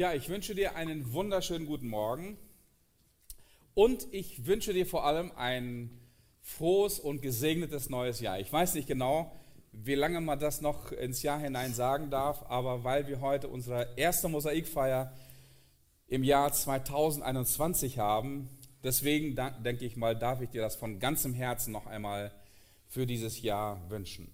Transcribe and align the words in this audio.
Ja, 0.00 0.14
ich 0.14 0.30
wünsche 0.30 0.54
dir 0.54 0.76
einen 0.76 1.12
wunderschönen 1.12 1.66
guten 1.66 1.86
Morgen 1.86 2.38
und 3.74 4.08
ich 4.12 4.46
wünsche 4.46 4.72
dir 4.72 4.86
vor 4.86 5.04
allem 5.04 5.30
ein 5.36 5.90
frohes 6.40 6.98
und 6.98 7.20
gesegnetes 7.20 7.90
neues 7.90 8.18
Jahr. 8.20 8.40
Ich 8.40 8.50
weiß 8.50 8.72
nicht 8.76 8.88
genau, 8.88 9.30
wie 9.72 9.94
lange 9.94 10.22
man 10.22 10.38
das 10.38 10.62
noch 10.62 10.90
ins 10.90 11.22
Jahr 11.22 11.38
hinein 11.38 11.74
sagen 11.74 12.08
darf, 12.08 12.46
aber 12.48 12.82
weil 12.82 13.08
wir 13.08 13.20
heute 13.20 13.48
unsere 13.48 13.88
erste 13.96 14.30
Mosaikfeier 14.30 15.12
im 16.06 16.24
Jahr 16.24 16.50
2021 16.50 17.98
haben, 17.98 18.48
deswegen 18.82 19.36
denke 19.62 19.84
ich 19.84 19.98
mal, 19.98 20.16
darf 20.16 20.40
ich 20.40 20.48
dir 20.48 20.62
das 20.62 20.76
von 20.76 20.98
ganzem 20.98 21.34
Herzen 21.34 21.72
noch 21.72 21.86
einmal 21.86 22.32
für 22.86 23.04
dieses 23.04 23.42
Jahr 23.42 23.90
wünschen. 23.90 24.32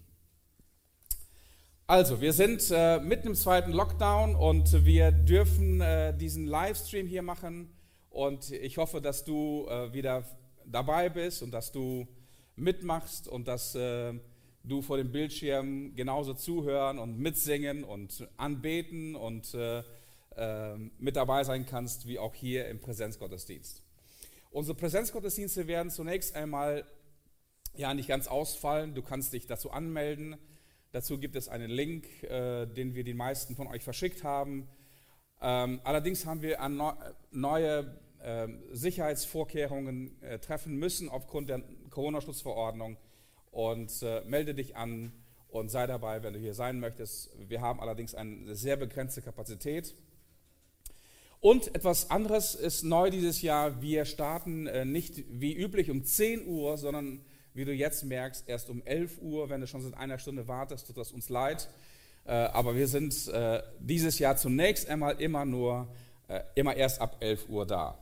Also, 1.88 2.20
wir 2.20 2.32
sind 2.32 2.68
äh, 2.72 2.98
mitten 2.98 3.28
im 3.28 3.34
zweiten 3.36 3.70
Lockdown 3.70 4.34
und 4.34 4.84
wir 4.84 5.12
dürfen 5.12 5.80
äh, 5.80 6.12
diesen 6.16 6.48
Livestream 6.48 7.06
hier 7.06 7.22
machen. 7.22 7.72
Und 8.10 8.50
ich 8.50 8.77
hoffe, 8.77 9.00
dass 9.00 9.22
du 9.22 9.68
äh, 9.68 9.92
wieder 9.92 10.24
dabei 10.64 11.08
bist 11.08 11.44
und 11.44 11.52
dass 11.52 11.70
du 11.70 12.08
mitmachst 12.56 13.28
und 13.28 13.46
dass 13.46 13.77
äh, 13.77 14.14
du 14.64 14.82
vor 14.82 14.96
dem 14.96 15.12
Bildschirm 15.12 15.94
genauso 15.94 16.34
zuhören 16.34 16.98
und 16.98 17.20
mitsingen 17.20 17.84
und 17.84 18.28
anbeten 18.36 19.14
und 19.14 19.55
äh, 19.55 19.84
äh, 20.34 20.77
mit 20.98 21.14
dabei 21.14 21.44
sein 21.44 21.66
kannst, 21.66 22.08
wie 22.08 22.18
auch 22.18 22.34
hier 22.34 22.66
im 22.66 22.80
Präsenzgottesdienst. 22.80 23.84
Unsere 24.50 24.77
Präsenzgottesdienste 24.77 25.68
werden 25.68 25.91
zunächst 25.91 26.34
einmal 26.34 26.84
ja 27.77 27.94
nicht 27.94 28.08
ganz 28.08 28.27
ausfallen. 28.27 28.96
Du 28.96 29.02
kannst 29.02 29.32
dich 29.32 29.46
dazu 29.46 29.70
anmelden. 29.70 30.36
Dazu 30.96 31.18
gibt 31.18 31.36
es 31.36 31.50
einen 31.50 31.70
Link, 31.70 32.06
äh, 32.23 32.64
den 32.64 32.95
wir 32.95 33.05
den 33.05 33.18
meisten 33.18 33.55
von 33.55 33.66
euch 33.66 33.84
verschickt 33.84 34.24
haben. 34.24 34.66
Ähm, 35.42 35.78
allerdings 35.84 36.25
haben 36.25 36.41
wir 36.41 36.56
neue 37.33 38.00
äh, 38.20 38.48
Sicherheitsvorkehrungen 38.72 40.22
äh, 40.22 40.39
treffen 40.39 40.78
müssen 40.78 41.11
aufgrund 41.11 41.50
der 41.50 41.62
Corona-Schutzverordnung 41.91 42.97
und 43.50 43.92
äh, 44.02 44.22
melde 44.24 44.55
dich 44.55 44.74
an 44.74 45.12
und 45.48 45.69
sei 45.69 45.86
dabei, 45.86 46.22
wenn 46.22 46.33
du 46.33 46.39
hier 46.39 46.55
sein 46.55 46.80
möchtest. 46.80 47.30
Wir 47.47 47.61
haben 47.61 47.78
allerdings 47.78 48.14
eine 48.14 48.55
sehr 48.55 48.78
begrenzte 48.78 49.20
Kapazität. 49.20 49.94
Und 51.41 51.74
etwas 51.74 52.11
anderes 52.11 52.55
ist 52.55 52.84
neu 52.84 53.11
dieses 53.11 53.42
Jahr. 53.42 53.83
Wir 53.83 54.06
starten 54.06 54.67
äh, 54.67 54.86
nicht 54.86 55.24
wie 55.28 55.55
üblich 55.55 55.91
um 55.91 56.05
10 56.05 56.47
Uhr, 56.47 56.78
sondern 56.78 57.22
wie 57.56 57.64
du 57.64 57.72
jetzt 57.72 58.04
merkst, 58.04 58.44
erst 58.46 58.68
um 58.68 58.82
11 58.84 59.22
Uhr. 59.22 59.48
Wenn 59.48 59.62
du 59.62 59.66
schon 59.66 59.80
seit 59.80 59.96
einer 59.96 60.18
Stunde 60.18 60.46
wartest, 60.46 60.86
tut 60.86 60.98
das 60.98 61.10
uns 61.10 61.30
leid. 61.30 61.68
Äh, 62.26 62.32
aber 62.32 62.76
wir 62.76 62.86
sind 62.86 63.28
äh, 63.28 63.62
dieses 63.80 64.18
Jahr 64.18 64.36
zunächst 64.36 64.88
einmal 64.90 65.18
immer 65.20 65.46
nur, 65.46 65.88
äh, 66.28 66.40
immer 66.54 66.77
erst 66.77 67.00
ab 67.00 67.16
11 67.20 67.48
Uhr 67.48 67.66
da. 67.66 67.98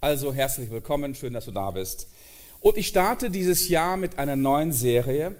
Also 0.00 0.32
herzlich 0.32 0.70
willkommen, 0.70 1.14
schön, 1.14 1.34
dass 1.34 1.44
du 1.44 1.50
da 1.50 1.70
bist. 1.70 2.08
Und 2.60 2.78
ich 2.78 2.86
starte 2.86 3.30
dieses 3.30 3.68
Jahr 3.68 3.98
mit 3.98 4.18
einer 4.18 4.36
neuen 4.36 4.72
Serie. 4.72 5.36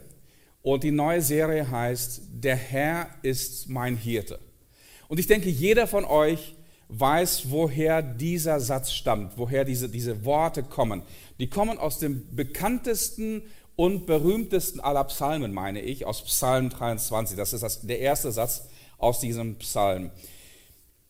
Und 0.60 0.84
die 0.84 0.90
neue 0.90 1.22
Serie 1.22 1.70
heißt, 1.70 2.22
der 2.30 2.56
Herr 2.56 3.08
ist 3.22 3.70
mein 3.70 3.96
Hirte. 3.96 4.38
Und 5.08 5.18
ich 5.18 5.26
denke, 5.26 5.48
jeder 5.48 5.86
von 5.86 6.04
euch 6.04 6.54
weiß, 6.98 7.50
woher 7.50 8.02
dieser 8.02 8.60
Satz 8.60 8.92
stammt, 8.92 9.32
woher 9.36 9.64
diese, 9.64 9.88
diese 9.88 10.24
Worte 10.24 10.62
kommen. 10.62 11.02
Die 11.38 11.48
kommen 11.48 11.78
aus 11.78 11.98
dem 11.98 12.34
bekanntesten 12.34 13.42
und 13.76 14.06
berühmtesten 14.06 14.80
aller 14.80 15.04
Psalmen, 15.04 15.52
meine 15.52 15.80
ich, 15.80 16.06
aus 16.06 16.22
Psalm 16.24 16.70
23. 16.70 17.36
Das 17.36 17.52
ist 17.52 17.62
das, 17.62 17.80
der 17.82 17.98
erste 17.98 18.30
Satz 18.30 18.66
aus 18.98 19.20
diesem 19.20 19.56
Psalm. 19.56 20.10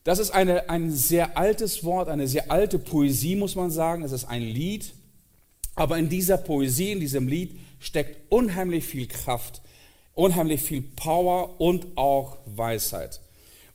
Das 0.05 0.19
ist 0.19 0.31
eine, 0.31 0.69
ein 0.69 0.91
sehr 0.91 1.37
altes 1.37 1.85
Wort, 1.85 2.09
eine 2.09 2.29
sehr 2.29 2.51
alte 2.51 2.79
Poesie, 2.79 3.37
muss 3.37 3.55
man 3.55 3.71
sagen. 3.71 4.03
Es 4.03 4.13
ist 4.13 4.25
ein 4.27 4.43
Lied. 4.43 4.93
Aber 5.75 5.99
in 5.99 6.09
dieser 6.09 6.39
Poesie, 6.39 6.93
in 6.93 7.01
diesem 7.01 7.27
Lied 7.27 7.59
steckt 7.81 8.31
unheimlich 8.33 8.85
viel 8.85 9.07
Kraft, 9.07 9.61
unheimlich 10.15 10.63
viel 10.63 10.83
Power 10.83 11.61
und 11.61 11.97
auch 11.97 12.39
Weisheit. 12.47 13.21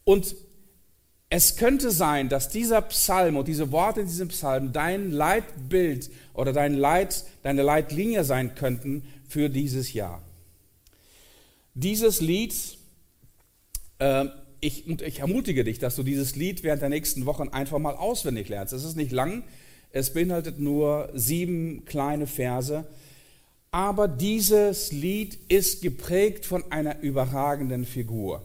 Und 0.04 0.36
es 1.30 1.58
könnte 1.58 1.92
sein, 1.92 2.28
dass 2.28 2.50
dieser 2.50 2.82
Psalm 2.82 3.38
und 3.38 3.48
diese 3.48 3.72
Worte 3.72 4.02
in 4.02 4.08
diesem 4.08 4.30
Psalm 4.30 4.74
dein 4.74 5.12
Leitbild 5.12 6.10
oder 6.34 6.54
dein 6.54 6.74
Leit, 6.74 7.24
deine 7.44 7.62
Leitlinie 7.62 8.24
sein 8.24 8.56
könnten 8.56 9.04
für 9.28 9.50
dieses 9.50 9.94
Jahr. 9.94 10.24
Dieses 11.76 12.20
Lied, 12.20 12.56
äh, 14.00 14.26
ich, 14.60 14.88
ich 14.88 15.20
ermutige 15.20 15.64
dich, 15.64 15.78
dass 15.78 15.96
du 15.96 16.04
dieses 16.04 16.36
Lied 16.36 16.64
während 16.64 16.82
der 16.82 16.90
nächsten 16.90 17.28
Wochen 17.28 17.50
einfach 17.50 17.78
mal 17.78 17.96
auswendig 17.96 18.50
lernst. 18.50 18.74
Es 18.74 18.84
ist 18.84 18.98
nicht 18.98 19.12
lang, 19.12 19.44
es 19.92 20.14
beinhaltet 20.14 20.60
nur 20.60 21.12
sieben 21.14 21.86
kleine 21.86 22.26
Verse, 22.26 22.88
aber 23.70 24.08
dieses 24.08 24.92
Lied 24.92 25.38
ist 25.48 25.84
geprägt 25.84 26.48
von 26.48 26.72
einer 26.72 27.02
überragenden 27.02 27.86
Figur. 27.86 28.42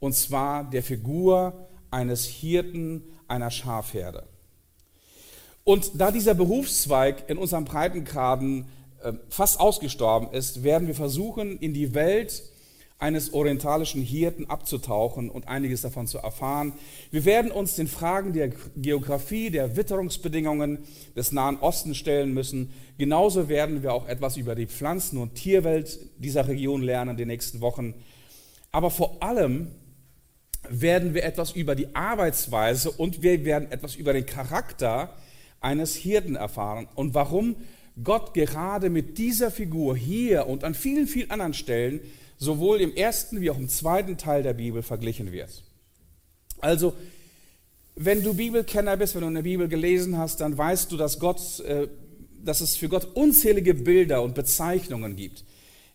Und 0.00 0.14
zwar 0.14 0.68
der 0.68 0.82
Figur 0.82 1.66
eines 1.94 2.26
Hirten 2.26 3.04
einer 3.28 3.50
Schafherde. 3.50 4.24
Und 5.62 5.92
da 5.94 6.10
dieser 6.10 6.34
Berufszweig 6.34 7.30
in 7.30 7.38
unserem 7.38 7.64
Breitengraden 7.64 8.66
äh, 9.02 9.12
fast 9.30 9.60
ausgestorben 9.60 10.30
ist, 10.32 10.62
werden 10.62 10.88
wir 10.88 10.94
versuchen, 10.94 11.58
in 11.58 11.72
die 11.72 11.94
Welt 11.94 12.42
eines 12.98 13.32
orientalischen 13.32 14.02
Hirten 14.02 14.46
abzutauchen 14.46 15.30
und 15.30 15.48
einiges 15.48 15.82
davon 15.82 16.06
zu 16.06 16.18
erfahren. 16.18 16.72
Wir 17.10 17.24
werden 17.24 17.50
uns 17.50 17.76
den 17.76 17.88
Fragen 17.88 18.32
der 18.32 18.50
Geografie, 18.76 19.50
der 19.50 19.76
Witterungsbedingungen 19.76 20.84
des 21.16 21.32
Nahen 21.32 21.58
Ostens 21.60 21.96
stellen 21.96 22.32
müssen. 22.34 22.72
Genauso 22.98 23.48
werden 23.48 23.82
wir 23.82 23.92
auch 23.92 24.08
etwas 24.08 24.36
über 24.36 24.54
die 24.54 24.66
Pflanzen- 24.66 25.18
und 25.18 25.34
Tierwelt 25.34 25.98
dieser 26.18 26.48
Region 26.48 26.82
lernen 26.82 27.12
in 27.12 27.16
den 27.16 27.28
nächsten 27.28 27.60
Wochen. 27.60 27.94
Aber 28.70 28.90
vor 28.90 29.22
allem 29.22 29.68
werden 30.68 31.14
wir 31.14 31.24
etwas 31.24 31.52
über 31.52 31.74
die 31.74 31.94
Arbeitsweise 31.94 32.90
und 32.90 33.22
wir 33.22 33.44
werden 33.44 33.70
etwas 33.70 33.96
über 33.96 34.12
den 34.12 34.26
Charakter 34.26 35.14
eines 35.60 35.94
Hirten 35.94 36.36
erfahren 36.36 36.88
und 36.94 37.14
warum 37.14 37.56
Gott 38.02 38.34
gerade 38.34 38.90
mit 38.90 39.18
dieser 39.18 39.50
Figur 39.50 39.96
hier 39.96 40.46
und 40.46 40.64
an 40.64 40.74
vielen, 40.74 41.06
vielen 41.06 41.30
anderen 41.30 41.54
Stellen 41.54 42.00
sowohl 42.38 42.80
im 42.80 42.94
ersten 42.94 43.40
wie 43.40 43.50
auch 43.50 43.58
im 43.58 43.68
zweiten 43.68 44.18
Teil 44.18 44.42
der 44.42 44.54
Bibel 44.54 44.82
verglichen 44.82 45.32
wird. 45.32 45.62
Also, 46.60 46.94
wenn 47.94 48.22
du 48.22 48.34
Bibelkenner 48.34 48.96
bist, 48.96 49.14
wenn 49.14 49.20
du 49.22 49.28
eine 49.28 49.42
Bibel 49.44 49.68
gelesen 49.68 50.18
hast, 50.18 50.40
dann 50.40 50.58
weißt 50.58 50.90
du, 50.90 50.96
dass, 50.96 51.20
Gott, 51.20 51.60
äh, 51.60 51.86
dass 52.42 52.60
es 52.60 52.76
für 52.76 52.88
Gott 52.88 53.04
unzählige 53.14 53.74
Bilder 53.74 54.22
und 54.22 54.34
Bezeichnungen 54.34 55.14
gibt. 55.14 55.44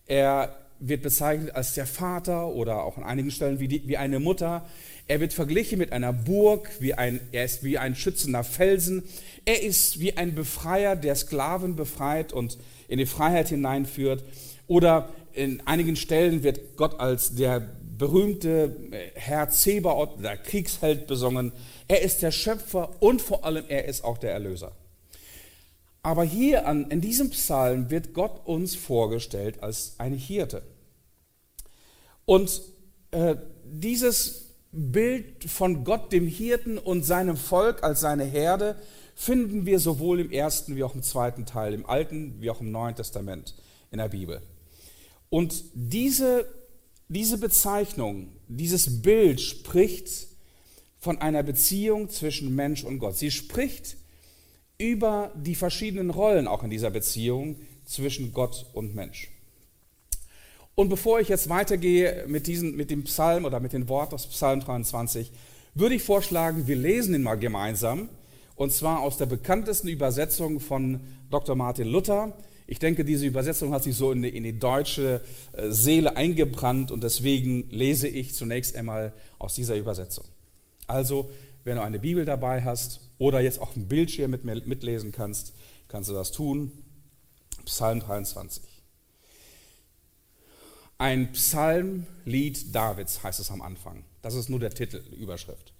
Er 0.05 0.58
wird 0.79 1.01
bezeichnet 1.01 1.55
als 1.55 1.73
der 1.73 1.85
Vater 1.85 2.47
oder 2.47 2.83
auch 2.83 2.97
an 2.97 3.03
einigen 3.03 3.31
Stellen 3.31 3.59
wie, 3.59 3.67
die, 3.67 3.87
wie 3.87 3.97
eine 3.97 4.19
Mutter. 4.19 4.65
Er 5.07 5.19
wird 5.19 5.33
verglichen 5.33 5.79
mit 5.79 5.91
einer 5.91 6.13
Burg, 6.13 6.69
wie 6.79 6.93
ein, 6.93 7.19
er 7.31 7.45
ist 7.45 7.63
wie 7.63 7.77
ein 7.77 7.95
schützender 7.95 8.43
Felsen. 8.43 9.03
Er 9.45 9.61
ist 9.61 9.99
wie 9.99 10.15
ein 10.17 10.35
Befreier, 10.35 10.95
der 10.95 11.15
Sklaven 11.15 11.75
befreit 11.75 12.31
und 12.31 12.57
in 12.87 12.97
die 12.97 13.05
Freiheit 13.05 13.49
hineinführt. 13.49 14.23
Oder 14.67 15.09
in 15.33 15.61
einigen 15.65 15.95
Stellen 15.95 16.43
wird 16.43 16.77
Gott 16.77 16.99
als 16.99 17.35
der 17.35 17.61
berühmte 17.97 18.75
Herr 19.15 19.49
Zebaoth, 19.49 20.23
der 20.23 20.37
Kriegsheld 20.37 21.07
besungen. 21.07 21.51
Er 21.87 22.01
ist 22.01 22.21
der 22.21 22.31
Schöpfer 22.31 23.01
und 23.01 23.21
vor 23.21 23.43
allem 23.43 23.65
er 23.67 23.85
ist 23.85 24.03
auch 24.03 24.17
der 24.17 24.31
Erlöser. 24.31 24.71
Aber 26.09 26.23
hier 26.23 26.65
an, 26.65 26.89
in 26.89 27.01
diesem 27.01 27.29
Psalm 27.29 27.91
wird 27.91 28.15
Gott 28.15 28.43
uns 28.47 28.73
vorgestellt 28.73 29.61
als 29.61 29.93
ein 29.99 30.15
Hirte. 30.15 30.63
Und 32.25 32.63
äh, 33.11 33.35
dieses 33.63 34.55
Bild 34.71 35.43
von 35.43 35.83
Gott, 35.83 36.11
dem 36.11 36.25
Hirten 36.25 36.79
und 36.79 37.03
seinem 37.03 37.37
Volk 37.37 37.83
als 37.83 37.99
seine 37.99 38.23
Herde, 38.23 38.75
finden 39.13 39.67
wir 39.67 39.77
sowohl 39.77 40.19
im 40.19 40.31
ersten 40.31 40.75
wie 40.75 40.83
auch 40.83 40.95
im 40.95 41.03
zweiten 41.03 41.45
Teil, 41.45 41.75
im 41.75 41.85
Alten 41.85 42.41
wie 42.41 42.49
auch 42.49 42.59
im 42.59 42.71
Neuen 42.71 42.95
Testament 42.95 43.53
in 43.91 43.99
der 43.99 44.09
Bibel. 44.09 44.41
Und 45.29 45.63
diese, 45.75 46.47
diese 47.07 47.37
Bezeichnung, 47.37 48.29
dieses 48.47 49.03
Bild 49.03 49.41
spricht 49.41 50.27
von 50.97 51.19
einer 51.19 51.43
Beziehung 51.43 52.09
zwischen 52.09 52.55
Mensch 52.55 52.83
und 52.83 52.97
Gott. 52.97 53.15
Sie 53.15 53.29
spricht 53.29 53.95
über 54.79 55.31
die 55.35 55.55
verschiedenen 55.55 56.09
Rollen 56.09 56.47
auch 56.47 56.63
in 56.63 56.69
dieser 56.69 56.89
Beziehung 56.89 57.57
zwischen 57.85 58.33
Gott 58.33 58.65
und 58.73 58.95
Mensch. 58.95 59.29
Und 60.73 60.87
bevor 60.87 61.19
ich 61.19 61.27
jetzt 61.27 61.49
weitergehe 61.49 62.23
mit, 62.27 62.47
diesen, 62.47 62.77
mit 62.77 62.89
dem 62.89 63.03
Psalm 63.03 63.43
oder 63.43 63.59
mit 63.59 63.73
den 63.73 63.89
Worten 63.89 64.15
aus 64.15 64.27
Psalm 64.27 64.61
23, 64.61 65.29
würde 65.75 65.95
ich 65.95 66.03
vorschlagen, 66.03 66.67
wir 66.67 66.77
lesen 66.77 67.13
ihn 67.13 67.23
mal 67.23 67.35
gemeinsam. 67.35 68.07
Und 68.55 68.71
zwar 68.71 69.01
aus 69.01 69.17
der 69.17 69.25
bekanntesten 69.25 69.89
Übersetzung 69.89 70.61
von 70.61 71.01
Dr. 71.29 71.55
Martin 71.55 71.87
Luther. 71.87 72.33
Ich 72.65 72.79
denke, 72.79 73.03
diese 73.03 73.25
Übersetzung 73.25 73.73
hat 73.73 73.83
sich 73.83 73.95
so 73.95 74.11
in 74.13 74.21
die, 74.21 74.29
in 74.29 74.43
die 74.43 74.57
deutsche 74.57 75.21
äh, 75.53 75.69
Seele 75.69 76.15
eingebrannt 76.15 76.91
und 76.91 77.03
deswegen 77.03 77.69
lese 77.69 78.07
ich 78.07 78.33
zunächst 78.33 78.75
einmal 78.75 79.11
aus 79.37 79.55
dieser 79.55 79.75
Übersetzung. 79.75 80.25
Also, 80.87 81.29
wenn 81.63 81.75
du 81.75 81.83
eine 81.83 81.99
Bibel 81.99 82.25
dabei 82.25 82.63
hast 82.63 83.01
oder 83.17 83.41
jetzt 83.41 83.59
auch 83.59 83.75
einen 83.75 83.87
Bildschirm 83.87 84.31
mit 84.31 84.43
mitlesen 84.43 85.11
kannst, 85.11 85.53
kannst 85.87 86.09
du 86.09 86.13
das 86.13 86.31
tun. 86.31 86.71
Psalm 87.65 87.99
23. 87.99 88.63
Ein 90.97 91.31
Psalmlied 91.31 92.75
Davids 92.75 93.23
heißt 93.23 93.39
es 93.39 93.51
am 93.51 93.61
Anfang. 93.61 94.03
Das 94.21 94.35
ist 94.35 94.49
nur 94.49 94.59
der 94.59 94.71
Titel, 94.71 95.01
die 95.11 95.15
Überschrift. 95.15 95.73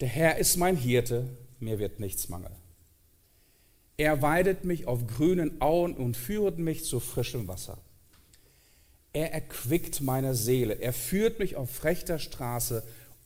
Der 0.00 0.08
Herr 0.08 0.38
ist 0.38 0.56
mein 0.56 0.76
Hirte, 0.76 1.28
mir 1.58 1.78
wird 1.78 1.98
nichts 1.98 2.28
mangeln. 2.28 2.54
Er 3.96 4.22
weidet 4.22 4.64
mich 4.64 4.86
auf 4.86 5.06
grünen 5.06 5.60
Auen 5.60 5.94
und 5.94 6.16
führet 6.16 6.58
mich 6.58 6.84
zu 6.84 7.00
frischem 7.00 7.48
Wasser. 7.48 7.78
Er 9.12 9.32
erquickt 9.32 10.00
meine 10.00 10.34
Seele, 10.34 10.74
er 10.74 10.92
führt 10.92 11.38
mich 11.38 11.56
auf 11.56 11.84
rechter 11.84 12.18
Straße 12.18 12.82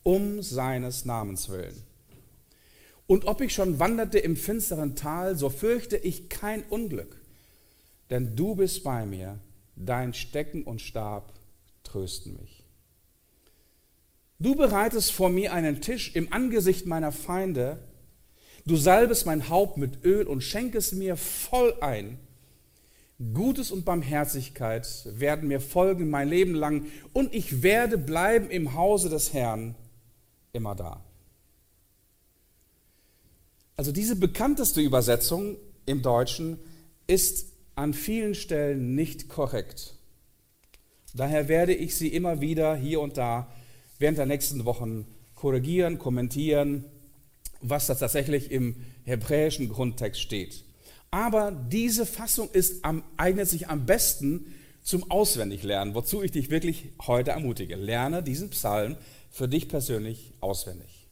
um 0.07 0.41
seines 0.41 1.03
Namens 1.03 1.49
willen. 1.49 1.83
Und 3.07 3.25
ob 3.25 3.41
ich 3.41 3.53
schon 3.53 3.77
wanderte 3.77 4.19
im 4.19 4.37
finsteren 4.37 4.95
Tal, 4.95 5.35
so 5.35 5.49
fürchte 5.49 5.97
ich 5.97 6.29
kein 6.29 6.63
Unglück, 6.63 7.19
denn 8.09 8.33
du 8.37 8.55
bist 8.55 8.85
bei 8.85 9.05
mir, 9.05 9.37
dein 9.75 10.13
Stecken 10.13 10.63
und 10.63 10.81
Stab 10.81 11.33
trösten 11.83 12.37
mich. 12.39 12.63
Du 14.39 14.55
bereitest 14.55 15.11
vor 15.11 15.29
mir 15.29 15.51
einen 15.51 15.81
Tisch 15.81 16.15
im 16.15 16.31
Angesicht 16.31 16.85
meiner 16.85 17.11
Feinde, 17.11 17.77
du 18.65 18.77
salbest 18.77 19.25
mein 19.25 19.49
Haupt 19.49 19.75
mit 19.75 20.05
Öl 20.05 20.25
und 20.25 20.39
schenkest 20.39 20.93
mir 20.93 21.17
voll 21.17 21.73
ein. 21.81 22.17
Gutes 23.33 23.71
und 23.71 23.83
Barmherzigkeit 23.83 24.87
werden 25.19 25.49
mir 25.49 25.59
folgen 25.59 26.09
mein 26.09 26.29
Leben 26.29 26.55
lang 26.55 26.85
und 27.11 27.35
ich 27.35 27.61
werde 27.61 27.97
bleiben 27.97 28.49
im 28.49 28.73
Hause 28.73 29.09
des 29.09 29.33
Herrn 29.33 29.75
immer 30.53 30.75
da. 30.75 31.03
Also 33.75 33.91
diese 33.91 34.15
bekannteste 34.15 34.81
Übersetzung 34.81 35.57
im 35.85 36.01
Deutschen 36.01 36.59
ist 37.05 37.53
an 37.75 37.93
vielen 37.93 38.33
Stellen 38.33 38.95
nicht 38.95 39.29
korrekt. 39.29 39.95
Daher 41.13 41.47
werde 41.47 41.73
ich 41.73 41.95
sie 41.95 42.09
immer 42.09 42.41
wieder 42.41 42.75
hier 42.75 43.01
und 43.01 43.17
da 43.17 43.51
während 43.99 44.17
der 44.17 44.25
nächsten 44.25 44.65
Wochen 44.65 45.05
korrigieren, 45.35 45.99
kommentieren, 45.99 46.85
was 47.61 47.87
da 47.87 47.95
tatsächlich 47.95 48.51
im 48.51 48.75
hebräischen 49.05 49.69
Grundtext 49.69 50.21
steht. 50.21 50.63
Aber 51.11 51.51
diese 51.51 52.05
Fassung 52.05 52.49
ist 52.51 52.83
am, 52.83 53.03
eignet 53.15 53.47
sich 53.47 53.69
am 53.69 53.85
besten 53.85 54.53
zum 54.81 55.09
Auswendiglernen, 55.09 55.95
wozu 55.95 56.23
ich 56.23 56.31
dich 56.31 56.49
wirklich 56.49 56.89
heute 57.05 57.31
ermutige. 57.31 57.75
Lerne 57.75 58.23
diesen 58.23 58.49
Psalm 58.49 58.97
für 59.37 59.47
dich 59.47 59.69
persönlich 59.69 60.33
auswendig. 60.41 61.07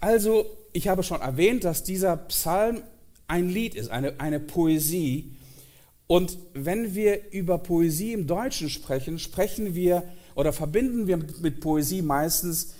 Also, 0.00 0.44
ich 0.72 0.88
habe 0.88 1.04
schon 1.04 1.20
erwähnt, 1.20 1.62
dass 1.62 1.84
dieser 1.84 2.16
Psalm 2.16 2.82
ein 3.28 3.48
Lied 3.48 3.76
ist, 3.76 3.90
eine, 3.90 4.18
eine 4.18 4.40
Poesie. 4.40 5.36
Und 6.08 6.36
wenn 6.52 6.96
wir 6.96 7.30
über 7.30 7.58
Poesie 7.58 8.12
im 8.12 8.26
Deutschen 8.26 8.70
sprechen, 8.70 9.20
sprechen 9.20 9.76
wir 9.76 10.02
oder 10.34 10.52
verbinden 10.52 11.06
wir 11.06 11.18
mit 11.40 11.60
Poesie 11.60 12.02
meistens 12.02 12.74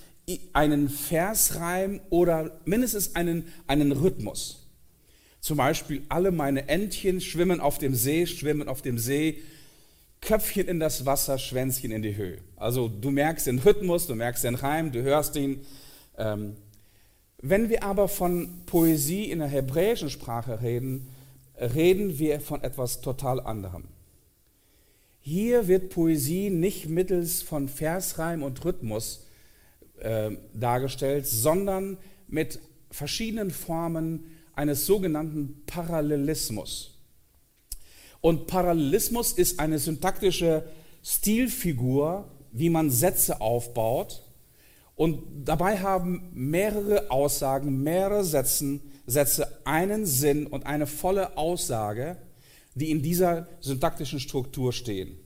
einen 0.53 0.89
Versreim 0.89 2.01
oder 2.11 2.61
mindestens 2.65 3.15
einen, 3.15 3.47
einen 3.69 3.93
Rhythmus. 3.93 4.67
Zum 5.41 5.59
Beispiel, 5.59 6.03
alle 6.09 6.33
meine 6.33 6.69
Entchen 6.69 7.21
schwimmen 7.21 7.61
auf 7.61 7.79
dem 7.79 7.95
See, 7.95 8.27
schwimmen 8.27 8.67
auf 8.67 8.83
dem 8.83 8.99
See, 8.99 9.41
Köpfchen 10.27 10.67
in 10.67 10.81
das 10.81 11.07
Wasser, 11.07 11.39
Schwänzchen 11.39 11.93
in 11.93 12.03
die 12.03 12.17
Höhe. 12.17 12.39
Also 12.57 12.89
du 12.89 13.11
merkst 13.11 13.47
den 13.47 13.61
Rhythmus, 13.61 14.07
du 14.07 14.15
merkst 14.17 14.45
den 14.45 14.57
Reim, 14.57 14.91
du 14.91 15.03
hörst 15.03 15.37
ihn. 15.37 15.65
Ähm, 16.19 16.57
wenn 17.39 17.69
wir 17.69 17.85
aber 17.85 18.09
von 18.09 18.65
Poesie 18.67 19.31
in 19.31 19.39
der 19.39 19.49
hebräischen 19.49 20.11
Sprache 20.11 20.61
reden, 20.63 21.09
reden 21.59 22.19
wir 22.19 22.41
von 22.41 22.63
etwas 22.63 23.01
total 23.01 23.41
anderem. 23.41 23.85
Hier 25.21 25.69
wird 25.69 25.91
Poesie 25.91 26.51
nicht 26.51 26.89
mittels 26.89 27.43
von 27.43 27.69
Versreim 27.69 28.43
und 28.43 28.65
Rhythmus 28.65 29.27
äh, 30.01 30.33
dargestellt, 30.55 31.27
sondern 31.27 31.99
mit 32.27 32.59
verschiedenen 32.91 33.51
Formen 33.51 34.25
eines 34.55 34.87
sogenannten 34.87 35.63
Parallelismus. 35.67 36.96
Und 38.27 38.49
Parallelismus 38.49 39.31
ist 39.35 39.61
eine 39.61 39.79
syntaktische 39.79 40.65
Stilfigur, 41.01 42.29
wie 42.51 42.71
man 42.71 42.91
Sätze 42.91 43.41
aufbaut 43.41 44.21
und 44.97 45.23
dabei 45.45 45.79
haben 45.79 46.29
mehrere 46.35 47.09
Aussagen, 47.13 47.85
mehrere 47.85 48.25
Sätzen, 48.25 48.81
Sätze 49.07 49.61
einen 49.65 50.07
Sinn 50.07 50.49
und 50.49 50.67
eine 50.67 50.89
volle 50.89 51.37
Aussage, 51.39 52.17
die 52.75 52.91
in 52.91 53.01
dieser 53.01 53.47
syntaktischen 53.61 54.19
Struktur 54.19 54.73
stehen. 54.73 55.17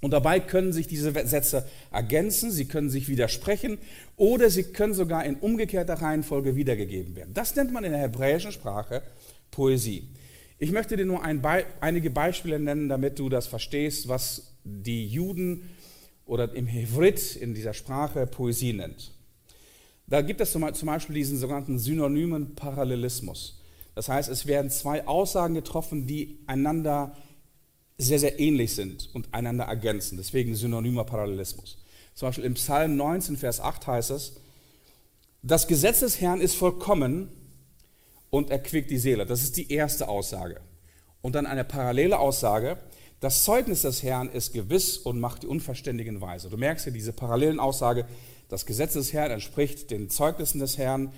Und 0.00 0.12
dabei 0.12 0.40
können 0.40 0.72
sich 0.72 0.86
diese 0.86 1.12
Sätze 1.28 1.68
ergänzen, 1.92 2.50
sie 2.50 2.64
können 2.64 2.88
sich 2.88 3.08
widersprechen 3.08 3.76
oder 4.16 4.48
sie 4.48 4.62
können 4.62 4.94
sogar 4.94 5.22
in 5.26 5.34
umgekehrter 5.34 6.00
Reihenfolge 6.00 6.56
wiedergegeben 6.56 7.14
werden. 7.14 7.34
Das 7.34 7.54
nennt 7.56 7.74
man 7.74 7.84
in 7.84 7.92
der 7.92 8.00
hebräischen 8.00 8.52
Sprache 8.52 9.02
Poesie. 9.50 10.08
Ich 10.58 10.72
möchte 10.72 10.96
dir 10.96 11.04
nur 11.04 11.22
ein 11.22 11.42
Be 11.42 11.64
einige 11.80 12.10
Beispiele 12.10 12.58
nennen, 12.58 12.88
damit 12.88 13.18
du 13.18 13.28
das 13.28 13.46
verstehst, 13.46 14.08
was 14.08 14.54
die 14.64 15.06
Juden 15.06 15.68
oder 16.24 16.54
im 16.54 16.66
Hevrit 16.66 17.36
in 17.36 17.54
dieser 17.54 17.74
Sprache 17.74 18.26
Poesie 18.26 18.72
nennt. 18.72 19.12
Da 20.06 20.22
gibt 20.22 20.40
es 20.40 20.52
zum 20.52 20.62
Beispiel 20.62 21.14
diesen 21.14 21.36
sogenannten 21.36 21.78
synonymen 21.78 22.54
Parallelismus. 22.54 23.60
Das 23.94 24.08
heißt, 24.08 24.28
es 24.28 24.46
werden 24.46 24.70
zwei 24.70 25.06
Aussagen 25.06 25.54
getroffen, 25.54 26.06
die 26.06 26.38
einander 26.46 27.16
sehr, 27.98 28.18
sehr 28.18 28.38
ähnlich 28.38 28.74
sind 28.74 29.10
und 29.14 29.32
einander 29.32 29.64
ergänzen. 29.64 30.16
Deswegen 30.16 30.54
synonymer 30.54 31.04
Parallelismus. 31.04 31.78
Zum 32.14 32.28
Beispiel 32.28 32.44
im 32.44 32.54
Psalm 32.54 32.96
19, 32.96 33.36
Vers 33.36 33.60
8 33.60 33.86
heißt 33.86 34.10
es, 34.10 34.40
das 35.42 35.66
Gesetz 35.66 36.00
des 36.00 36.20
Herrn 36.20 36.40
ist 36.40 36.54
vollkommen 36.56 37.28
und 38.36 38.50
erquickt 38.50 38.90
die 38.90 38.98
Seele. 38.98 39.24
Das 39.24 39.42
ist 39.42 39.56
die 39.56 39.72
erste 39.72 40.08
Aussage. 40.08 40.60
Und 41.22 41.34
dann 41.34 41.46
eine 41.46 41.64
parallele 41.64 42.18
Aussage, 42.18 42.76
das 43.20 43.44
Zeugnis 43.44 43.82
des 43.82 44.02
Herrn 44.02 44.28
ist 44.28 44.52
gewiss 44.52 44.98
und 44.98 45.18
macht 45.18 45.42
die 45.42 45.46
Unverständigen 45.46 46.20
weise. 46.20 46.50
Du 46.50 46.58
merkst 46.58 46.84
hier 46.84 46.92
diese 46.92 47.14
parallelen 47.14 47.58
Aussage, 47.58 48.06
das 48.48 48.66
Gesetz 48.66 48.92
des 48.92 49.14
Herrn 49.14 49.30
entspricht 49.30 49.90
den 49.90 50.10
Zeugnissen 50.10 50.60
des 50.60 50.76
Herrn, 50.76 51.14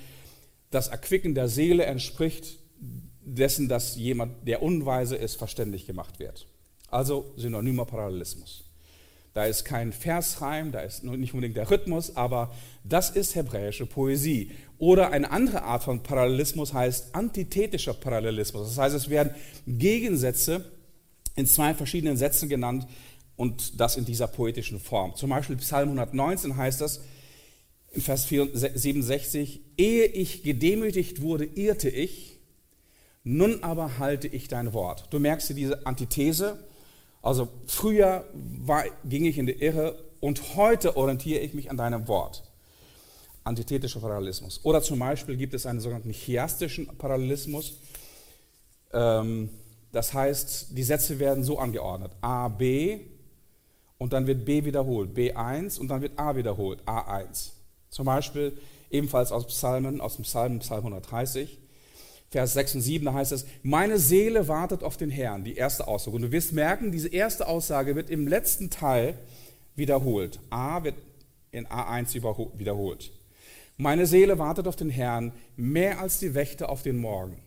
das 0.71 0.89
Erquicken 0.89 1.35
der 1.35 1.49
Seele 1.49 1.87
entspricht 1.87 2.61
dessen, 3.21 3.69
dass 3.69 3.97
jemand, 3.97 4.47
der 4.47 4.63
unweise 4.63 5.17
ist, 5.17 5.37
verständlich 5.37 5.87
gemacht 5.87 6.21
wird. 6.21 6.47
Also 6.89 7.33
synonymer 7.37 7.85
Parallelismus. 7.85 8.68
Da 9.39 9.45
ist 9.45 9.65
kein 9.65 9.93
Versreim, 9.93 10.73
da 10.73 10.81
ist 10.81 11.05
nicht 11.05 11.33
unbedingt 11.33 11.57
der 11.57 11.71
Rhythmus, 11.71 12.17
aber 12.17 12.53
das 12.83 13.11
ist 13.11 13.37
hebräische 13.37 13.87
Poesie. 13.87 14.51
Oder 14.79 15.13
eine 15.13 15.31
andere 15.31 15.63
Art 15.63 15.85
von 15.85 16.03
Parallelismus 16.03 16.73
heißt 16.73 17.15
antithetischer 17.15 17.95
Parallelismus. 17.95 18.67
Das 18.67 18.79
heißt, 18.79 18.97
es 18.97 19.11
werden 19.11 19.33
Gegensätze 19.65 20.65
in 21.37 21.47
zwei 21.47 21.73
verschiedenen 21.73 22.17
Sätzen 22.17 22.49
genannt 22.49 22.89
und 23.37 23.81
das 23.81 23.97
in 23.97 24.05
dieser 24.05 24.27
poetischen 24.27 24.81
Form. 24.81 25.15
Zum 25.15 25.31
Beispiel 25.31 25.55
Psalm 25.59 25.91
119 25.91 26.57
heißt 26.57 26.81
das 26.81 27.03
in 27.93 28.01
Vers 28.03 28.27
67, 28.27 29.61
ehe 29.77 30.05
ich 30.07 30.43
gedemütigt 30.43 31.23
wurde, 31.23 31.45
irrte 31.45 31.91
ich, 31.91 32.41
nun 33.23 33.63
aber 33.63 34.01
halte 34.01 34.27
ich 34.27 34.49
dein 34.49 34.73
Wort. 34.73 35.07
Du 35.11 35.21
merkst 35.21 35.47
hier 35.47 35.55
diese 35.55 35.87
Antithese. 35.87 36.59
Also 37.23 37.49
früher 37.67 38.25
war, 38.33 38.85
ging 39.05 39.25
ich 39.25 39.39
in 39.39 39.47
die 39.47 39.53
Irre 39.53 39.99
und 40.21 40.57
heute 40.57 40.97
orientiere 40.97 41.41
ich 41.41 41.55
mich 41.55 41.71
an 41.71 41.77
deinem 41.77 42.09
Wort. 42.09 42.45
Antithetischer 43.45 44.01
Parallelismus. 44.01 44.61
Oder 44.65 44.83
zum 44.83 44.99
Beispiel 44.99 45.37
gibt 45.37 45.55
es 45.55 45.67
einen 45.67 45.81
sogenannten 45.81 46.13
chiastischen 46.13 46.87
Parallelismus. 46.99 47.79
Ähm, 48.93 49.51
das 49.93 50.13
heißt, 50.13 50.77
die 50.77 50.83
Sätze 50.83 51.19
werden 51.19 51.45
so 51.45 51.59
angeordnet. 51.59 52.13
A, 52.21 52.49
B 52.49 53.01
und 53.97 54.13
dann 54.13 54.27
wird 54.27 54.45
B 54.45 54.65
wiederholt. 54.65 55.17
B1 55.17 55.79
und 55.81 55.89
dann 55.89 56.03
wird 56.03 56.19
A 56.19 56.37
wiederholt. 56.37 56.83
A1. 56.85 57.51
Zum 57.91 58.07
Beispiel 58.07 58.57
ebenfalls 58.91 59.33
aus 59.33 59.47
Psalmen, 59.47 60.01
aus 60.01 60.17
dem 60.17 60.23
Psalm, 60.23 60.59
Psalm 60.61 60.81
130, 60.81 61.59
Vers 62.31 62.53
6 62.53 62.77
und 62.77 62.81
7, 62.83 63.05
da 63.07 63.15
heißt 63.15 63.33
es, 63.33 63.47
meine 63.63 63.99
Seele 63.99 64.49
wartet 64.49 64.83
auf 64.83 64.97
den 64.97 65.11
Herrn, 65.11 65.45
die 65.45 65.57
erste 65.57 65.89
Aussage. 65.89 66.17
Und 66.17 66.23
du 66.23 66.33
wirst 66.33 66.53
merken, 66.53 66.93
diese 66.93 67.09
erste 67.09 67.47
Aussage 67.47 67.97
wird 67.97 68.11
im 68.11 68.29
letzten 68.29 68.69
Teil 68.69 69.19
wiederholt. 69.77 70.39
A 70.51 70.85
wird 70.85 70.97
in 71.51 71.67
A1 71.67 72.15
wiederholt. 72.59 73.11
Meine 73.79 74.07
Seele 74.07 74.39
wartet 74.39 74.67
auf 74.67 74.77
den 74.77 74.91
Herrn 74.91 75.33
mehr 75.57 76.01
als 76.01 76.19
die 76.19 76.35
Wächter 76.35 76.69
auf 76.69 76.83
den 76.83 76.99
Morgen. 76.99 77.39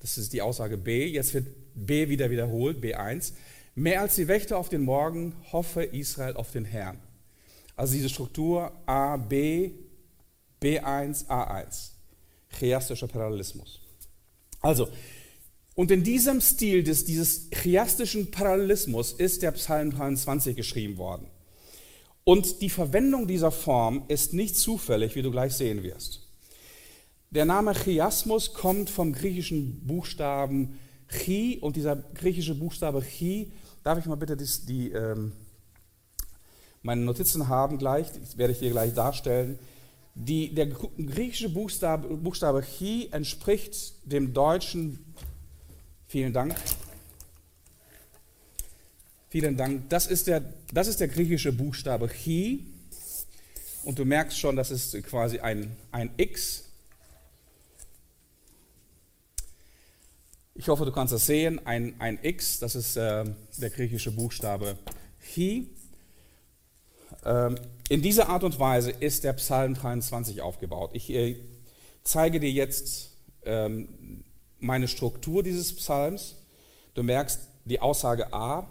Das 0.00 0.18
ist 0.18 0.32
die 0.32 0.42
Aussage 0.42 0.76
B. 0.76 1.06
Jetzt 1.06 1.34
wird 1.34 1.46
B 1.74 2.08
wieder 2.08 2.30
wiederholt, 2.30 2.82
B1. 2.82 3.34
Mehr 3.74 4.00
als 4.00 4.16
die 4.16 4.26
Wächter 4.26 4.58
auf 4.58 4.68
den 4.68 4.82
Morgen 4.82 5.34
hoffe 5.52 5.84
Israel 5.84 6.34
auf 6.34 6.50
den 6.50 6.64
Herrn. 6.64 6.98
Also 7.76 7.94
diese 7.94 8.08
Struktur 8.08 8.72
A, 8.86 9.16
B, 9.16 9.72
B1, 10.60 11.26
A1. 11.28 11.90
Chiastischer 12.58 13.08
Parallelismus. 13.08 13.80
Also, 14.60 14.88
und 15.74 15.90
in 15.90 16.02
diesem 16.02 16.40
Stil 16.40 16.82
des, 16.82 17.04
dieses 17.04 17.48
chiastischen 17.50 18.30
Parallelismus 18.30 19.12
ist 19.12 19.42
der 19.42 19.52
Psalm 19.52 19.90
23 19.92 20.56
geschrieben 20.56 20.98
worden. 20.98 21.26
Und 22.24 22.60
die 22.60 22.70
Verwendung 22.70 23.26
dieser 23.26 23.50
Form 23.50 24.04
ist 24.08 24.34
nicht 24.34 24.56
zufällig, 24.56 25.14
wie 25.14 25.22
du 25.22 25.30
gleich 25.30 25.54
sehen 25.54 25.82
wirst. 25.82 26.28
Der 27.30 27.44
Name 27.44 27.72
Chiasmus 27.74 28.52
kommt 28.52 28.90
vom 28.90 29.12
griechischen 29.12 29.86
Buchstaben 29.86 30.78
Chi 31.08 31.58
und 31.60 31.76
dieser 31.76 31.96
griechische 31.96 32.54
Buchstabe 32.54 33.02
Chi, 33.02 33.52
darf 33.82 33.98
ich 33.98 34.06
mal 34.06 34.16
bitte 34.16 34.36
die, 34.36 34.46
die 34.66 34.90
ähm, 34.90 35.32
meine 36.82 37.02
Notizen 37.02 37.48
haben 37.48 37.78
gleich, 37.78 38.08
das 38.12 38.36
werde 38.36 38.52
ich 38.52 38.58
dir 38.58 38.70
gleich 38.70 38.94
darstellen. 38.94 39.58
Die, 40.14 40.54
der 40.54 40.66
griechische 40.66 41.48
Buchstabe, 41.48 42.08
Buchstabe 42.16 42.62
Chi 42.62 43.08
entspricht 43.12 43.94
dem 44.04 44.34
deutschen, 44.34 44.98
vielen 46.06 46.32
Dank, 46.32 46.54
vielen 49.28 49.56
Dank, 49.56 49.88
das 49.88 50.06
ist 50.06 50.26
der, 50.26 50.42
das 50.72 50.88
ist 50.88 51.00
der 51.00 51.08
griechische 51.08 51.52
Buchstabe 51.52 52.08
Chi. 52.08 52.66
Und 53.82 53.98
du 53.98 54.04
merkst 54.04 54.38
schon, 54.38 54.56
das 54.56 54.70
ist 54.70 55.02
quasi 55.04 55.38
ein, 55.38 55.74
ein 55.90 56.10
X. 56.16 56.64
Ich 60.54 60.68
hoffe, 60.68 60.84
du 60.84 60.92
kannst 60.92 61.14
das 61.14 61.24
sehen, 61.24 61.64
ein, 61.66 61.94
ein 61.98 62.18
X, 62.22 62.58
das 62.58 62.74
ist 62.74 62.96
äh, 62.96 63.24
der 63.56 63.70
griechische 63.70 64.10
Buchstabe 64.10 64.76
Chi. 65.32 65.70
Ähm, 67.24 67.58
in 67.90 68.02
dieser 68.02 68.28
Art 68.28 68.44
und 68.44 68.60
Weise 68.60 68.92
ist 68.92 69.24
der 69.24 69.32
Psalm 69.32 69.74
23 69.74 70.42
aufgebaut. 70.42 70.90
Ich 70.92 71.10
äh, 71.10 71.40
zeige 72.04 72.38
dir 72.38 72.50
jetzt 72.50 73.16
ähm, 73.44 74.22
meine 74.60 74.86
Struktur 74.86 75.42
dieses 75.42 75.74
Psalms. 75.74 76.36
Du 76.94 77.02
merkst 77.02 77.40
die 77.64 77.80
Aussage 77.80 78.32
A, 78.32 78.70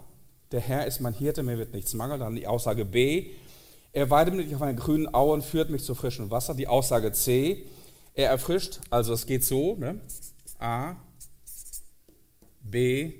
der 0.52 0.60
Herr 0.60 0.86
ist 0.86 1.00
mein 1.00 1.12
Hirte, 1.12 1.42
mir 1.42 1.58
wird 1.58 1.74
nichts 1.74 1.92
mangeln. 1.92 2.20
Dann 2.20 2.34
die 2.34 2.46
Aussage 2.46 2.86
B, 2.86 3.32
er 3.92 4.08
weidet 4.08 4.34
mich 4.34 4.54
auf 4.54 4.62
einen 4.62 4.78
grünen 4.78 5.12
Aue 5.12 5.34
und 5.34 5.44
führt 5.44 5.68
mich 5.68 5.84
zu 5.84 5.94
frischem 5.94 6.30
Wasser. 6.30 6.54
Die 6.54 6.66
Aussage 6.66 7.12
C, 7.12 7.66
er 8.14 8.30
erfrischt, 8.30 8.80
also 8.88 9.12
es 9.12 9.26
geht 9.26 9.44
so, 9.44 9.76
ne? 9.76 10.00
A, 10.58 10.96
B, 12.62 13.12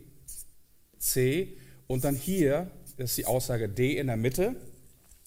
C 0.98 1.58
und 1.86 2.04
dann 2.04 2.14
hier 2.14 2.70
ist 2.96 3.18
die 3.18 3.26
Aussage 3.26 3.68
D 3.68 3.98
in 3.98 4.06
der 4.06 4.16
Mitte. 4.16 4.56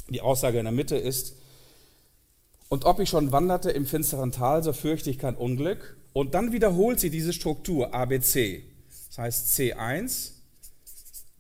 Die 0.10 0.22
Aussage 0.22 0.60
in 0.60 0.66
der 0.66 0.74
Mitte 0.74 0.98
ist, 0.98 1.36
und 2.70 2.86
ob 2.86 3.00
ich 3.00 3.10
schon 3.10 3.32
wanderte 3.32 3.70
im 3.70 3.86
finsteren 3.86 4.32
Tal, 4.32 4.64
so 4.64 4.74
fürchte 4.74 5.12
ich 5.12 5.20
kein 5.20 5.36
Unglück. 5.36 5.96
Und 6.12 6.34
dann 6.34 6.52
wiederholt 6.52 7.00
sie 7.00 7.12
diese 7.12 7.32
Struktur 7.32 7.94
ABC. 7.94 8.64
Das 9.10 9.18
heißt 9.20 9.60
C1, 9.60 10.32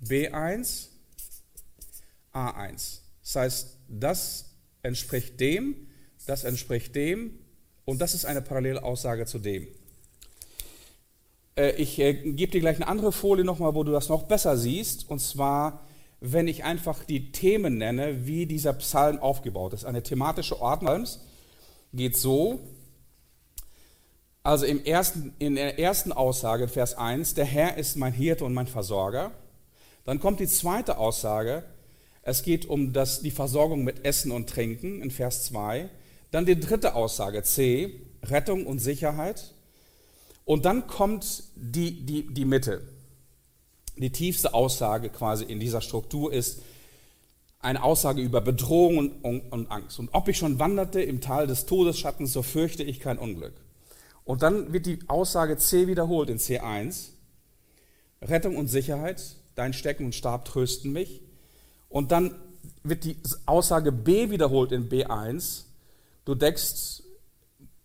B1, 0.04 0.90
A1. 2.34 3.00
Das 3.24 3.36
heißt, 3.36 3.78
das 3.88 4.46
entspricht 4.84 5.40
dem, 5.40 5.88
das 6.28 6.44
entspricht 6.44 6.96
dem 6.96 7.40
und 7.86 8.00
das 8.00 8.14
ist 8.14 8.26
eine 8.26 8.44
Parallelaussage 8.44 9.26
zu 9.26 9.40
dem. 9.40 9.68
Äh, 11.56 11.72
ich 11.78 11.98
äh, 12.00 12.14
gebe 12.14 12.52
dir 12.52 12.62
gleich 12.62 12.78
eine 12.78 12.88
andere 12.88 13.12
Folie 13.12 13.46
nochmal, 13.46 13.74
wo 13.76 13.84
du 13.84 13.92
das 13.92 14.10
noch 14.10 14.24
besser 14.24 14.58
siehst. 14.58 15.10
Und 15.10 15.20
zwar 15.20 15.86
wenn 16.26 16.48
ich 16.48 16.64
einfach 16.64 17.04
die 17.04 17.34
Themen 17.34 17.78
nenne, 17.78 18.26
wie 18.26 18.46
dieser 18.46 18.72
Psalm 18.72 19.20
aufgebaut 19.20 19.74
ist. 19.74 19.84
Eine 19.84 20.04
thematische 20.04 20.62
Ordnung 20.62 21.06
geht 21.92 22.16
so, 22.16 22.62
also 24.42 24.66
im 24.66 24.86
ersten, 24.86 25.34
in 25.40 25.56
der 25.56 25.80
ersten 25.80 26.14
Aussage, 26.14 26.70
Vers 26.70 26.98
1, 26.98 27.34
der 27.34 27.44
Herr 27.44 27.78
ist 27.78 27.98
mein 27.98 28.14
Hirte 28.14 28.46
und 28.46 28.54
mein 28.54 28.68
Versorger. 28.68 29.32
Dann 30.06 30.22
kommt 30.22 30.40
die 30.40 30.48
zweite 30.48 30.98
Aussage, 30.98 31.66
es 32.22 32.42
geht 32.42 32.68
um 32.68 32.94
das, 32.94 33.20
die 33.20 33.32
Versorgung 33.32 33.84
mit 33.84 34.06
Essen 34.06 34.32
und 34.32 34.50
Trinken 34.50 35.02
in 35.02 35.12
Vers 35.12 35.44
2. 35.44 35.90
Dann 36.32 36.46
die 36.46 36.58
dritte 36.58 36.96
Aussage, 36.96 37.44
C, 37.44 38.00
Rettung 38.24 38.66
und 38.66 38.80
Sicherheit. 38.80 39.54
Und 40.46 40.64
dann 40.64 40.88
kommt 40.88 41.44
die, 41.58 42.06
die, 42.06 42.34
die 42.34 42.46
Mitte, 42.46 42.82
die 43.96 44.12
tiefste 44.12 44.54
Aussage 44.54 45.10
quasi 45.10 45.46
in 45.46 45.60
dieser 45.60 45.82
Struktur 45.82 46.34
ist 46.34 46.62
eine 47.60 47.82
Aussage 47.82 48.22
über 48.22 48.42
Bedrohung 48.42 48.98
und, 49.22 49.52
und, 49.52 49.72
Angst. 49.72 49.98
Und 50.00 50.10
ob 50.12 50.28
ich 50.28 50.38
schon 50.38 50.60
wanderte 50.60 51.02
im 51.02 51.22
Tal 51.22 51.48
des 51.48 51.66
Todesschattens, 51.66 52.34
so 52.34 52.42
fürchte 52.42 52.84
ich 52.84 53.00
kein 53.00 53.18
Unglück. 53.18 53.54
Und 54.26 54.42
dann 54.42 54.74
wird 54.74 54.86
die 54.86 55.00
Aussage 55.08 55.58
C 55.58 55.88
wiederholt 55.88 56.30
in 56.30 56.40
C1. 56.40 57.10
Rettung 58.22 58.58
und 58.58 58.68
Sicherheit, 58.68 59.38
dein 59.56 59.74
Stecken 59.74 60.06
und 60.06 60.16
Stab 60.16 60.46
trösten 60.46 60.92
mich. 60.92 61.22
Und 61.88 62.12
dann 62.12 62.36
wird 62.84 63.06
die 63.06 63.18
Aussage 63.46 63.92
B 63.92 64.30
wiederholt 64.30 64.72
in 64.72 64.90
B1. 64.90 65.64
Du 66.26 66.36
deckst 66.36 67.04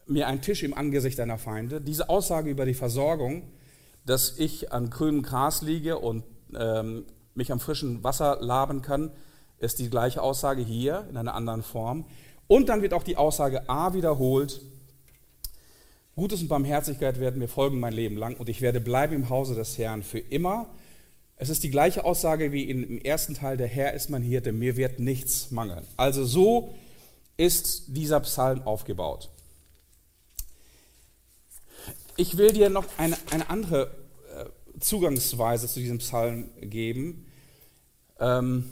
mir 0.07 0.27
einen 0.27 0.41
Tisch 0.41 0.63
im 0.63 0.75
Angesicht 0.75 1.19
deiner 1.19 1.39
Feinde. 1.39 1.81
Diese 1.81 2.09
Aussage 2.09 2.51
über 2.51 2.65
die 2.65 2.75
Versorgung 2.75 3.43
dass 4.09 4.39
ich 4.39 4.73
an 4.73 4.91
grünem 4.91 5.23
Gras 5.23 5.63
liege 5.63 5.99
und 5.99 6.25
ähm, 6.59 7.05
mich 7.35 7.53
am 7.53 7.61
frischen 7.61 8.03
Wasser 8.03 8.39
laben 8.41 8.81
kann, 8.81 9.11
ist 9.59 9.79
die 9.79 9.91
gleiche 9.91 10.23
Aussage 10.23 10.63
hier 10.63 11.07
in 11.11 11.17
einer 11.17 11.35
anderen 11.35 11.63
Form. 11.63 12.07
Und 12.47 12.71
dann 12.71 12.81
wird 12.81 12.95
auch 12.95 13.03
die 13.03 13.17
Aussage 13.17 13.69
A 13.69 13.93
wiederholt. 13.93 14.63
Gutes 16.17 16.41
und 16.41 16.49
Barmherzigkeit 16.49 17.21
werden 17.21 17.39
mir 17.39 17.49
folgen 17.49 17.79
mein 17.81 17.93
Leben 17.93 18.17
lang 18.17 18.37
und 18.37 18.49
ich 18.49 18.61
werde 18.63 18.81
bleiben 18.81 19.15
im 19.15 19.29
Hause 19.29 19.55
des 19.55 19.77
Herrn 19.77 20.03
für 20.03 20.19
immer. 20.19 20.71
Es 21.37 21.51
ist 21.51 21.63
die 21.63 21.71
gleiche 21.71 22.05
Aussage 22.05 22.51
wie 22.51 22.65
im 22.65 22.99
ersten 22.99 23.35
Teil, 23.35 23.57
der 23.57 23.69
Herr 23.69 23.93
ist 23.93 24.11
mein 24.11 24.23
Hirte, 24.23 24.53
mir 24.53 24.77
wird 24.77 24.99
nichts 24.99 25.51
mangeln. 25.51 25.87
Also 25.97 26.25
so 26.25 26.75
ist 27.37 27.85
dieser 27.89 28.21
Psalm 28.21 28.63
aufgebaut. 28.63 29.29
Ich 32.17 32.37
will 32.37 32.53
dir 32.53 32.69
noch 32.69 32.87
eine, 32.97 33.17
eine 33.31 33.49
andere 33.49 33.98
Zugangsweise 34.81 35.69
zu 35.69 35.81
diesem 35.81 35.99
Psalm 35.99 36.51
geben. 36.61 37.27
Ähm, 38.21 38.65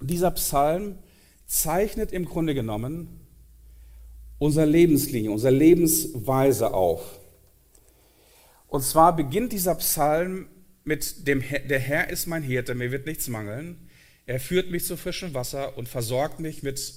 dieser 0.00 0.30
Psalm 0.32 0.98
zeichnet 1.46 2.12
im 2.12 2.24
Grunde 2.24 2.54
genommen 2.54 3.20
unsere 4.38 4.66
Lebenslinie, 4.66 5.30
unsere 5.30 5.54
Lebensweise 5.54 6.74
auf. 6.74 7.20
Und 8.66 8.82
zwar 8.82 9.14
beginnt 9.14 9.52
dieser 9.52 9.74
Psalm 9.76 10.48
mit 10.84 11.28
dem, 11.28 11.42
der 11.68 11.78
Herr 11.78 12.10
ist 12.10 12.26
mein 12.26 12.42
Hirte, 12.42 12.74
mir 12.74 12.90
wird 12.90 13.06
nichts 13.06 13.28
mangeln. 13.28 13.88
Er 14.26 14.40
führt 14.40 14.70
mich 14.70 14.84
zu 14.84 14.96
frischem 14.96 15.34
Wasser 15.34 15.76
und 15.76 15.88
versorgt 15.88 16.40
mich 16.40 16.62
mit 16.62 16.92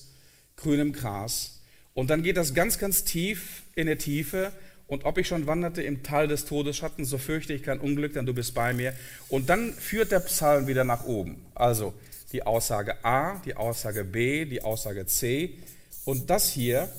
grünem 0.55 0.93
Gras. 0.93 1.61
Und 1.93 2.09
dann 2.09 2.23
geht 2.23 2.37
das 2.37 2.53
ganz, 2.53 2.77
ganz 2.77 3.03
tief 3.03 3.63
in 3.75 3.87
der 3.87 3.97
Tiefe 3.97 4.51
und 4.87 5.05
ob 5.05 5.17
ich 5.17 5.27
schon 5.27 5.47
wanderte 5.47 5.81
im 5.81 6.03
Tal 6.03 6.27
des 6.27 6.45
Todesschattens, 6.45 7.09
so 7.09 7.17
fürchte 7.17 7.53
ich 7.53 7.63
kein 7.63 7.79
Unglück, 7.79 8.13
denn 8.13 8.25
du 8.25 8.33
bist 8.33 8.53
bei 8.53 8.73
mir. 8.73 8.93
Und 9.29 9.49
dann 9.49 9.73
führt 9.73 10.11
der 10.11 10.19
Psalm 10.19 10.67
wieder 10.67 10.83
nach 10.83 11.05
oben. 11.05 11.45
Also 11.55 11.93
die 12.31 12.43
Aussage 12.43 13.03
A, 13.03 13.41
die 13.45 13.55
Aussage 13.55 14.03
B, 14.03 14.45
die 14.45 14.61
Aussage 14.61 15.07
C. 15.07 15.57
Und 16.03 16.29
das 16.29 16.51
hier, 16.51 16.89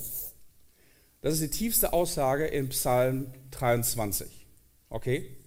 das 1.21 1.35
ist 1.35 1.41
die 1.41 1.57
tiefste 1.57 1.93
Aussage 1.93 2.45
in 2.45 2.69
Psalm 2.69 3.27
23. 3.51 4.27
Okay? 4.89 5.37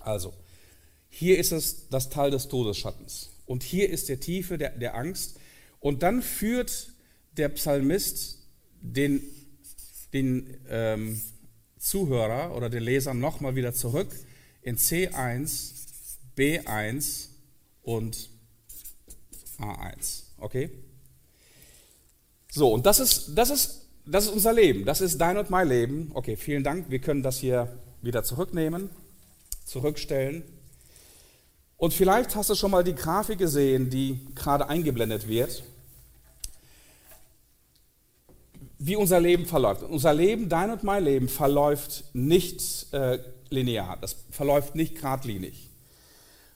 Also, 0.00 0.34
hier 1.08 1.38
ist 1.38 1.52
es 1.52 1.88
das 1.88 2.10
Tal 2.10 2.30
des 2.30 2.48
Todesschattens. 2.48 3.30
Und 3.46 3.62
hier 3.62 3.90
ist 3.90 4.08
der 4.08 4.20
Tiefe 4.20 4.58
der, 4.58 4.70
der 4.70 4.96
Angst. 4.96 5.38
Und 5.78 6.02
dann 6.02 6.22
führt 6.22 6.92
der 7.36 7.48
Psalmist 7.50 8.38
den, 8.80 9.22
den 10.12 10.56
ähm, 10.68 11.20
Zuhörer 11.80 12.54
oder 12.54 12.68
den 12.68 12.82
Leser 12.82 13.14
nochmal 13.14 13.56
wieder 13.56 13.72
zurück 13.72 14.08
in 14.62 14.76
C1, 14.76 15.72
B1 16.36 17.28
und 17.82 18.28
A1. 19.58 20.24
Okay? 20.38 20.70
So, 22.52 22.72
und 22.72 22.84
das 22.84 23.00
ist, 23.00 23.32
das 23.34 23.50
ist, 23.50 23.86
das 24.04 24.24
ist 24.24 24.30
unser 24.30 24.52
Leben. 24.52 24.84
Das 24.84 25.00
ist 25.00 25.18
dein 25.18 25.38
und 25.38 25.50
mein 25.50 25.68
Leben. 25.68 26.10
Okay, 26.14 26.36
vielen 26.36 26.62
Dank. 26.62 26.90
Wir 26.90 26.98
können 26.98 27.22
das 27.22 27.38
hier 27.38 27.78
wieder 28.02 28.24
zurücknehmen, 28.24 28.90
zurückstellen. 29.64 30.42
Und 31.76 31.94
vielleicht 31.94 32.36
hast 32.36 32.50
du 32.50 32.54
schon 32.54 32.72
mal 32.72 32.84
die 32.84 32.94
Grafik 32.94 33.38
gesehen, 33.38 33.88
die 33.88 34.20
gerade 34.34 34.68
eingeblendet 34.68 35.28
wird. 35.28 35.62
Wie 38.80 38.96
unser 38.96 39.20
Leben 39.20 39.46
verläuft. 39.46 39.84
Unser 39.84 40.12
Leben, 40.12 40.48
dein 40.48 40.70
und 40.70 40.82
mein 40.82 41.04
Leben, 41.04 41.28
verläuft 41.28 42.04
nicht 42.12 42.92
äh, 42.92 43.18
linear, 43.50 43.96
das 44.00 44.16
verläuft 44.30 44.74
nicht 44.74 44.96
geradlinig, 44.96 45.70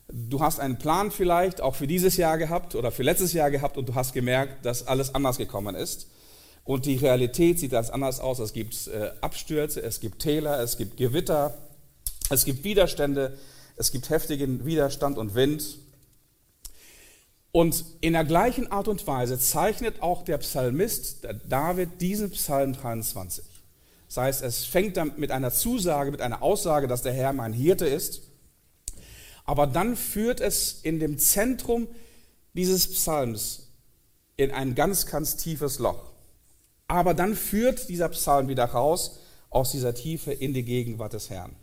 Du 0.08 0.40
hast 0.40 0.60
einen 0.60 0.76
Plan 0.76 1.10
vielleicht 1.10 1.60
auch 1.60 1.74
für 1.74 1.86
dieses 1.86 2.16
Jahr 2.16 2.36
gehabt 2.36 2.74
oder 2.74 2.92
für 2.92 3.02
letztes 3.02 3.32
Jahr 3.32 3.50
gehabt 3.50 3.78
und 3.78 3.88
du 3.88 3.94
hast 3.94 4.12
gemerkt, 4.12 4.64
dass 4.64 4.86
alles 4.86 5.14
anders 5.14 5.38
gekommen 5.38 5.74
ist. 5.74 6.08
Und 6.62 6.86
die 6.86 6.96
Realität 6.96 7.58
sieht 7.58 7.72
ganz 7.72 7.90
anders 7.90 8.20
aus. 8.20 8.38
Es 8.38 8.52
gibt 8.52 8.86
äh, 8.88 9.10
Abstürze, 9.20 9.82
es 9.82 10.00
gibt 10.00 10.20
Täler, 10.20 10.60
es 10.60 10.76
gibt 10.76 10.96
Gewitter, 10.96 11.54
es 12.30 12.44
gibt 12.44 12.64
Widerstände, 12.64 13.36
es 13.76 13.92
gibt 13.92 14.10
heftigen 14.10 14.64
Widerstand 14.64 15.18
und 15.18 15.34
Wind. 15.34 15.78
Und 17.56 17.84
in 18.00 18.14
der 18.14 18.24
gleichen 18.24 18.72
Art 18.72 18.88
und 18.88 19.06
Weise 19.06 19.38
zeichnet 19.38 20.02
auch 20.02 20.24
der 20.24 20.38
Psalmist, 20.38 21.22
der 21.22 21.34
David, 21.34 22.00
diesen 22.00 22.32
Psalm 22.32 22.72
23. 22.72 23.44
Das 24.08 24.16
heißt, 24.16 24.42
es 24.42 24.64
fängt 24.64 24.96
dann 24.96 25.12
mit 25.18 25.30
einer 25.30 25.52
Zusage, 25.52 26.10
mit 26.10 26.20
einer 26.20 26.42
Aussage, 26.42 26.88
dass 26.88 27.02
der 27.02 27.12
Herr 27.12 27.32
mein 27.32 27.52
Hirte 27.52 27.86
ist. 27.86 28.22
Aber 29.44 29.68
dann 29.68 29.94
führt 29.94 30.40
es 30.40 30.80
in 30.82 30.98
dem 30.98 31.16
Zentrum 31.16 31.86
dieses 32.54 32.90
Psalms 32.90 33.68
in 34.36 34.50
ein 34.50 34.74
ganz, 34.74 35.06
ganz 35.06 35.36
tiefes 35.36 35.78
Loch. 35.78 36.10
Aber 36.88 37.14
dann 37.14 37.36
führt 37.36 37.88
dieser 37.88 38.08
Psalm 38.08 38.48
wieder 38.48 38.64
raus 38.64 39.20
aus 39.50 39.70
dieser 39.70 39.94
Tiefe 39.94 40.32
in 40.32 40.54
die 40.54 40.64
Gegenwart 40.64 41.12
des 41.12 41.30
Herrn. 41.30 41.54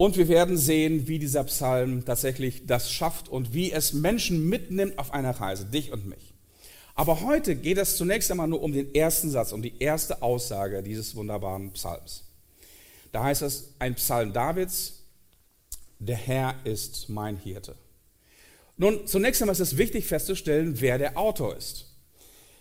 Und 0.00 0.16
wir 0.16 0.28
werden 0.28 0.56
sehen, 0.56 1.08
wie 1.08 1.18
dieser 1.18 1.42
Psalm 1.44 2.04
tatsächlich 2.04 2.66
das 2.66 2.90
schafft 2.90 3.28
und 3.28 3.52
wie 3.52 3.72
es 3.72 3.92
Menschen 3.92 4.48
mitnimmt 4.48 4.96
auf 4.96 5.12
einer 5.12 5.32
Reise, 5.32 5.66
dich 5.66 5.92
und 5.92 6.06
mich. 6.06 6.32
Aber 6.94 7.22
heute 7.22 7.56
geht 7.56 7.78
es 7.78 7.96
zunächst 7.96 8.30
einmal 8.30 8.46
nur 8.46 8.62
um 8.62 8.72
den 8.72 8.94
ersten 8.94 9.28
Satz, 9.28 9.50
um 9.50 9.60
die 9.60 9.82
erste 9.82 10.22
Aussage 10.22 10.84
dieses 10.84 11.16
wunderbaren 11.16 11.72
Psalms. 11.72 12.22
Da 13.10 13.24
heißt 13.24 13.42
es, 13.42 13.74
ein 13.80 13.96
Psalm 13.96 14.32
Davids, 14.32 15.02
der 15.98 16.16
Herr 16.16 16.54
ist 16.62 17.08
mein 17.08 17.36
Hirte. 17.36 17.74
Nun, 18.76 19.04
zunächst 19.08 19.42
einmal 19.42 19.54
ist 19.54 19.60
es 19.60 19.78
wichtig 19.78 20.06
festzustellen, 20.06 20.80
wer 20.80 20.98
der 20.98 21.18
Autor 21.18 21.56
ist. 21.56 21.86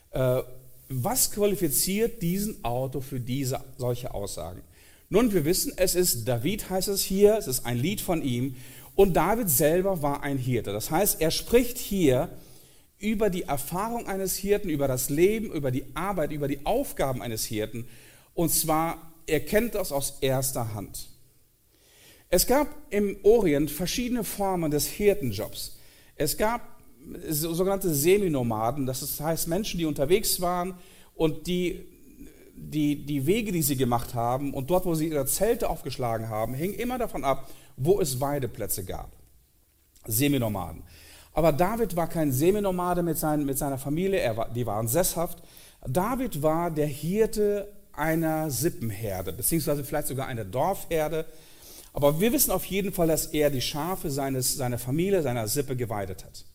Äh, 0.09 0.41
was 0.89 1.29
qualifiziert 1.29 2.19
diesen 2.23 2.65
Autor 2.65 3.03
für 3.03 3.19
diese 3.19 3.63
solche 3.77 4.11
Aussagen? 4.11 4.63
Nun, 5.09 5.31
wir 5.33 5.45
wissen, 5.45 5.73
es 5.77 5.95
ist 5.95 6.27
David, 6.27 6.69
heißt 6.69 6.89
es 6.89 7.01
hier, 7.01 7.37
es 7.37 7.47
ist 7.47 7.65
ein 7.65 7.77
Lied 7.77 8.01
von 8.01 8.21
ihm. 8.21 8.55
Und 8.95 9.13
David 9.13 9.49
selber 9.49 10.01
war 10.01 10.23
ein 10.23 10.37
Hirte. 10.37 10.73
Das 10.73 10.91
heißt, 10.91 11.21
er 11.21 11.31
spricht 11.31 11.77
hier 11.77 12.29
über 12.99 13.29
die 13.29 13.43
Erfahrung 13.43 14.07
eines 14.07 14.35
Hirten, 14.35 14.69
über 14.69 14.87
das 14.87 15.09
Leben, 15.09 15.51
über 15.51 15.71
die 15.71 15.85
Arbeit, 15.93 16.31
über 16.31 16.47
die 16.47 16.65
Aufgaben 16.65 17.21
eines 17.21 17.45
Hirten. 17.45 17.87
Und 18.33 18.49
zwar, 18.49 19.13
er 19.27 19.39
kennt 19.41 19.75
das 19.75 19.91
aus 19.91 20.17
erster 20.21 20.73
Hand. 20.73 21.09
Es 22.29 22.47
gab 22.47 22.67
im 22.89 23.17
Orient 23.23 23.71
verschiedene 23.71 24.23
Formen 24.23 24.71
des 24.71 24.87
Hirtenjobs. 24.87 25.77
Es 26.15 26.37
gab 26.37 26.77
sogenannte 27.29 27.93
Seminomaden, 27.93 28.85
das 28.85 29.19
heißt 29.19 29.47
Menschen, 29.47 29.77
die 29.77 29.85
unterwegs 29.85 30.41
waren 30.41 30.73
und 31.15 31.47
die, 31.47 31.85
die, 32.57 33.05
die 33.05 33.25
Wege, 33.25 33.51
die 33.51 33.61
sie 33.61 33.77
gemacht 33.77 34.13
haben 34.13 34.53
und 34.53 34.69
dort, 34.69 34.85
wo 34.85 34.95
sie 34.95 35.07
ihre 35.07 35.25
Zelte 35.25 35.69
aufgeschlagen 35.69 36.29
haben, 36.29 36.53
hing 36.53 36.73
immer 36.73 36.97
davon 36.97 37.23
ab, 37.23 37.49
wo 37.77 38.01
es 38.01 38.19
Weideplätze 38.19 38.83
gab. 38.83 39.11
Seminomaden. 40.05 40.83
Aber 41.33 41.51
David 41.51 41.95
war 41.95 42.07
kein 42.07 42.31
Seminomade 42.31 43.03
mit, 43.03 43.17
seinen, 43.17 43.45
mit 43.45 43.57
seiner 43.57 43.77
Familie, 43.77 44.19
er 44.19 44.35
war, 44.37 44.49
die 44.49 44.65
waren 44.65 44.87
sesshaft. 44.87 45.43
David 45.87 46.41
war 46.41 46.71
der 46.71 46.87
Hirte 46.87 47.71
einer 47.93 48.49
Sippenherde, 48.49 49.33
beziehungsweise 49.33 49.83
vielleicht 49.83 50.07
sogar 50.07 50.27
einer 50.27 50.45
Dorfherde. 50.45 51.25
Aber 51.93 52.19
wir 52.19 52.31
wissen 52.33 52.51
auf 52.51 52.65
jeden 52.65 52.91
Fall, 52.91 53.07
dass 53.07 53.27
er 53.27 53.49
die 53.49 53.61
Schafe 53.61 54.09
seines, 54.09 54.55
seiner 54.55 54.77
Familie, 54.77 55.21
seiner 55.21 55.47
Sippe 55.47 55.75
geweidet 55.75 56.25
hat. 56.25 56.45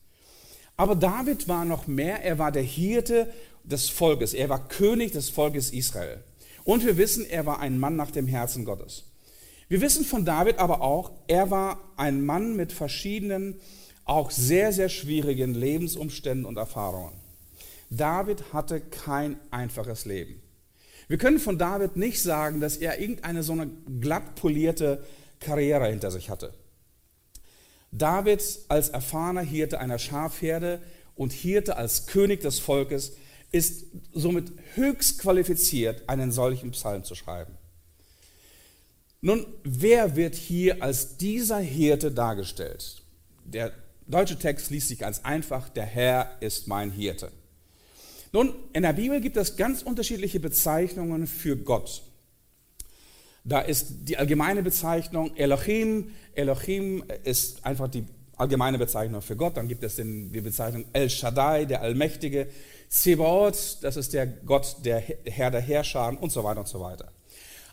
Aber 0.76 0.96
David 0.96 1.48
war 1.48 1.64
noch 1.64 1.86
mehr, 1.86 2.24
er 2.24 2.38
war 2.38 2.50
der 2.50 2.62
Hirte 2.62 3.32
des 3.64 3.88
Volkes, 3.88 4.34
er 4.34 4.48
war 4.48 4.68
König 4.68 5.12
des 5.12 5.30
Volkes 5.30 5.72
Israel. 5.72 6.22
Und 6.64 6.84
wir 6.84 6.96
wissen, 6.96 7.28
er 7.28 7.46
war 7.46 7.60
ein 7.60 7.78
Mann 7.78 7.96
nach 7.96 8.10
dem 8.10 8.26
Herzen 8.26 8.64
Gottes. 8.64 9.04
Wir 9.68 9.80
wissen 9.80 10.04
von 10.04 10.24
David 10.24 10.58
aber 10.58 10.82
auch, 10.82 11.12
er 11.28 11.50
war 11.50 11.80
ein 11.96 12.24
Mann 12.24 12.56
mit 12.56 12.72
verschiedenen, 12.72 13.58
auch 14.04 14.30
sehr, 14.30 14.72
sehr 14.72 14.88
schwierigen 14.88 15.54
Lebensumständen 15.54 16.44
und 16.44 16.56
Erfahrungen. 16.56 17.14
David 17.88 18.52
hatte 18.52 18.80
kein 18.80 19.36
einfaches 19.50 20.04
Leben. 20.04 20.42
Wir 21.08 21.18
können 21.18 21.38
von 21.38 21.58
David 21.58 21.96
nicht 21.96 22.22
sagen, 22.22 22.60
dass 22.60 22.76
er 22.76 23.00
irgendeine 23.00 23.42
so 23.42 23.52
eine 23.52 23.68
glatt 24.00 24.34
polierte 24.34 25.04
Karriere 25.40 25.88
hinter 25.88 26.10
sich 26.10 26.30
hatte. 26.30 26.54
David 27.90 28.42
als 28.68 28.88
erfahrener 28.88 29.42
Hirte 29.42 29.78
einer 29.78 29.98
Schafherde 29.98 30.80
und 31.14 31.32
Hirte 31.32 31.76
als 31.76 32.06
König 32.06 32.40
des 32.40 32.58
Volkes 32.58 33.12
ist 33.52 33.86
somit 34.12 34.50
höchst 34.74 35.18
qualifiziert, 35.18 36.08
einen 36.08 36.32
solchen 36.32 36.70
Psalm 36.72 37.04
zu 37.04 37.14
schreiben. 37.14 37.54
Nun, 39.20 39.46
wer 39.62 40.16
wird 40.16 40.34
hier 40.34 40.82
als 40.82 41.16
dieser 41.16 41.60
Hirte 41.60 42.10
dargestellt? 42.10 43.02
Der 43.44 43.72
deutsche 44.06 44.38
Text 44.38 44.70
liest 44.70 44.88
sich 44.88 44.98
ganz 44.98 45.20
einfach, 45.20 45.68
der 45.68 45.84
Herr 45.84 46.38
ist 46.40 46.66
mein 46.66 46.90
Hirte. 46.90 47.30
Nun, 48.32 48.54
in 48.72 48.82
der 48.82 48.94
Bibel 48.94 49.20
gibt 49.20 49.36
es 49.36 49.56
ganz 49.56 49.82
unterschiedliche 49.82 50.40
Bezeichnungen 50.40 51.26
für 51.26 51.56
Gott. 51.56 52.02
Da 53.44 53.60
ist 53.60 54.08
die 54.08 54.16
allgemeine 54.16 54.62
Bezeichnung 54.62 55.36
Elohim. 55.36 56.10
Elohim 56.34 57.04
ist 57.24 57.64
einfach 57.64 57.88
die 57.88 58.04
allgemeine 58.36 58.78
Bezeichnung 58.78 59.20
für 59.20 59.36
Gott. 59.36 59.56
Dann 59.56 59.68
gibt 59.68 59.82
es 59.84 59.96
die 59.96 60.40
Bezeichnung 60.40 60.84
El 60.92 61.10
Shaddai, 61.10 61.66
der 61.66 61.82
Allmächtige. 61.82 62.48
Zebaoth, 62.92 63.78
das 63.80 63.96
ist 63.96 64.12
der 64.12 64.26
Gott, 64.26 64.76
der 64.84 65.00
Herr 65.00 65.50
der 65.50 65.62
Herrscher 65.62 66.14
und 66.20 66.30
so 66.30 66.44
weiter 66.44 66.60
und 66.60 66.68
so 66.68 66.78
weiter. 66.78 67.10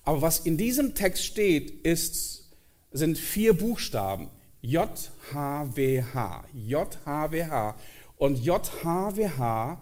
Aber 0.05 0.21
was 0.21 0.39
in 0.39 0.57
diesem 0.57 0.95
Text 0.95 1.25
steht, 1.25 1.85
ist, 1.85 2.49
sind 2.93 3.17
vier 3.17 3.53
Buchstaben. 3.53 4.29
J-H-W-H. 4.61 6.45
J-H-W-H. 6.53 7.75
Und 8.15 8.45
J-H-W-H 8.45 9.81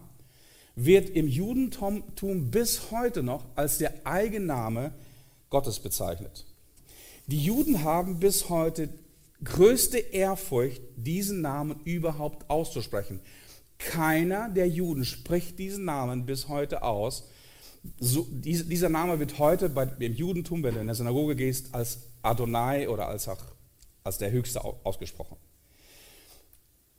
wird 0.75 1.09
im 1.11 1.27
Judentum 1.27 2.49
bis 2.49 2.89
heute 2.89 3.21
noch 3.21 3.45
als 3.53 3.77
der 3.77 3.93
Eigenname 4.07 4.91
Gottes 5.51 5.79
bezeichnet. 5.79 6.47
Die 7.27 7.43
Juden 7.43 7.83
haben 7.83 8.19
bis 8.19 8.49
heute 8.49 8.89
größte 9.43 9.99
Ehrfurcht, 9.99 10.81
diesen 10.95 11.41
Namen 11.41 11.79
überhaupt 11.83 12.49
auszusprechen. 12.49 13.19
Keiner 13.77 14.49
der 14.49 14.67
Juden 14.67 15.05
spricht 15.05 15.59
diesen 15.59 15.85
Namen 15.85 16.25
bis 16.25 16.47
heute 16.47 16.83
aus. 16.83 17.29
So, 17.99 18.27
dieser 18.31 18.89
Name 18.89 19.19
wird 19.19 19.39
heute 19.39 19.69
bei, 19.69 19.87
im 19.99 20.13
Judentum, 20.13 20.63
wenn 20.63 20.73
du 20.73 20.81
in 20.81 20.87
der 20.87 20.95
Synagoge 20.95 21.35
gehst, 21.35 21.73
als 21.73 21.99
Adonai 22.21 22.89
oder 22.89 23.07
als, 23.07 23.29
als 24.03 24.17
der 24.17 24.31
Höchste 24.31 24.63
ausgesprochen. 24.63 25.37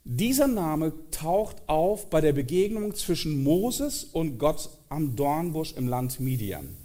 Dieser 0.05 0.47
Name 0.47 0.93
taucht 1.11 1.57
auf 1.67 2.09
bei 2.09 2.21
der 2.21 2.33
Begegnung 2.33 2.95
zwischen 2.95 3.43
Moses 3.43 4.05
und 4.05 4.39
Gott 4.39 4.69
am 4.87 5.15
Dornbusch 5.15 5.73
im 5.73 5.87
Land 5.87 6.19
Midian. 6.19 6.75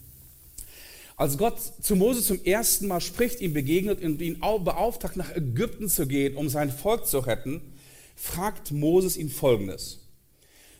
Als 1.16 1.38
Gott 1.38 1.58
zu 1.80 1.94
Mose 1.94 2.22
zum 2.22 2.44
ersten 2.44 2.88
Mal 2.88 3.00
spricht, 3.00 3.40
ihm 3.40 3.52
begegnet 3.52 4.02
und 4.02 4.20
ihn 4.20 4.40
beauftragt, 4.40 5.16
nach 5.16 5.34
Ägypten 5.34 5.88
zu 5.88 6.08
gehen, 6.08 6.36
um 6.36 6.48
sein 6.48 6.70
Volk 6.70 7.06
zu 7.06 7.20
retten, 7.20 7.62
fragt 8.14 8.72
Moses 8.72 9.16
ihn 9.16 9.30
folgendes. 9.30 10.00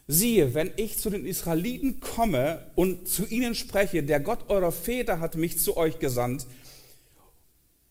Siehe, 0.07 0.55
wenn 0.55 0.71
ich 0.77 0.99
zu 0.99 1.09
den 1.11 1.25
Israeliten 1.25 2.01
komme 2.01 2.71
und 2.75 3.09
zu 3.09 3.27
ihnen 3.27 3.55
spreche, 3.55 4.03
der 4.03 4.21
Gott 4.21 4.51
eurer 4.51 4.73
Väter 4.73 5.21
hat 5.21 5.37
mich 5.37 5.59
zu 5.59 5.77
euch 5.77 5.99
gesandt, 5.99 6.47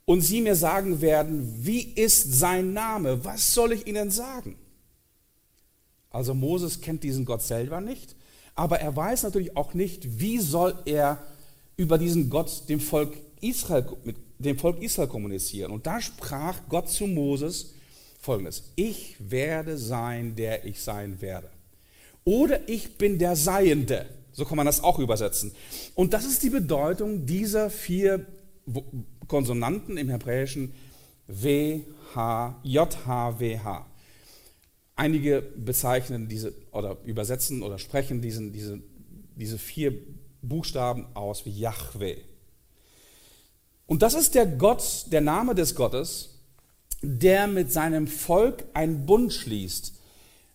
und 0.05 0.21
sie 0.21 0.41
mir 0.41 0.55
sagen 0.55 1.01
werden, 1.01 1.65
wie 1.65 1.81
ist 1.81 2.33
sein 2.33 2.73
Name, 2.73 3.23
was 3.23 3.53
soll 3.53 3.71
ich 3.71 3.87
ihnen 3.87 4.11
sagen? 4.11 4.57
Also 6.09 6.33
Moses 6.33 6.81
kennt 6.81 7.03
diesen 7.03 7.25
Gott 7.25 7.41
selber 7.41 7.81
nicht, 7.81 8.15
aber 8.55 8.79
er 8.79 8.95
weiß 8.95 9.23
natürlich 9.23 9.55
auch 9.55 9.73
nicht, 9.73 10.19
wie 10.19 10.39
soll 10.39 10.75
er 10.85 11.25
über 11.77 11.97
diesen 11.97 12.29
Gott 12.29 12.69
dem 12.69 12.79
Volk 12.79 13.17
Israel, 13.41 13.85
mit 14.03 14.17
dem 14.37 14.59
Volk 14.59 14.81
Israel 14.81 15.07
kommunizieren. 15.07 15.71
Und 15.71 15.87
da 15.87 16.01
sprach 16.01 16.59
Gott 16.69 16.89
zu 16.89 17.07
Moses 17.07 17.73
folgendes: 18.23 18.71
Ich 18.75 19.15
werde 19.19 19.77
sein, 19.77 20.35
der 20.35 20.65
ich 20.65 20.81
sein 20.81 21.21
werde. 21.21 21.49
Oder 22.23 22.67
ich 22.67 22.97
bin 22.97 23.19
der 23.19 23.35
Seiende. 23.35 24.05
So 24.31 24.45
kann 24.45 24.57
man 24.57 24.65
das 24.65 24.83
auch 24.83 24.97
übersetzen. 24.97 25.51
Und 25.93 26.13
das 26.13 26.25
ist 26.25 26.41
die 26.41 26.49
Bedeutung 26.49 27.25
dieser 27.25 27.69
vier 27.69 28.25
Konsonanten 29.27 29.97
im 29.97 30.09
Hebräischen 30.09 30.73
W, 31.27 31.81
H, 32.15 32.59
J, 32.63 33.05
H, 33.05 33.39
W, 33.39 33.59
H. 33.59 33.85
Einige 34.95 35.41
bezeichnen 35.41 36.27
diese 36.27 36.53
oder 36.71 36.97
übersetzen 37.03 37.61
oder 37.61 37.77
sprechen 37.77 38.21
diesen, 38.21 38.53
diese, 38.53 38.81
diese 39.35 39.57
vier 39.57 39.93
Buchstaben 40.41 41.07
aus 41.15 41.45
wie 41.45 41.51
Yahweh. 41.51 42.17
Und 43.85 44.01
das 44.01 44.13
ist 44.13 44.35
der 44.35 44.45
Gott, 44.45 45.07
der 45.11 45.21
Name 45.21 45.55
des 45.55 45.75
Gottes, 45.75 46.32
der 47.03 47.47
mit 47.47 47.71
seinem 47.71 48.07
Volk 48.07 48.63
einen 48.73 49.05
Bund 49.05 49.31
schließt. 49.31 49.93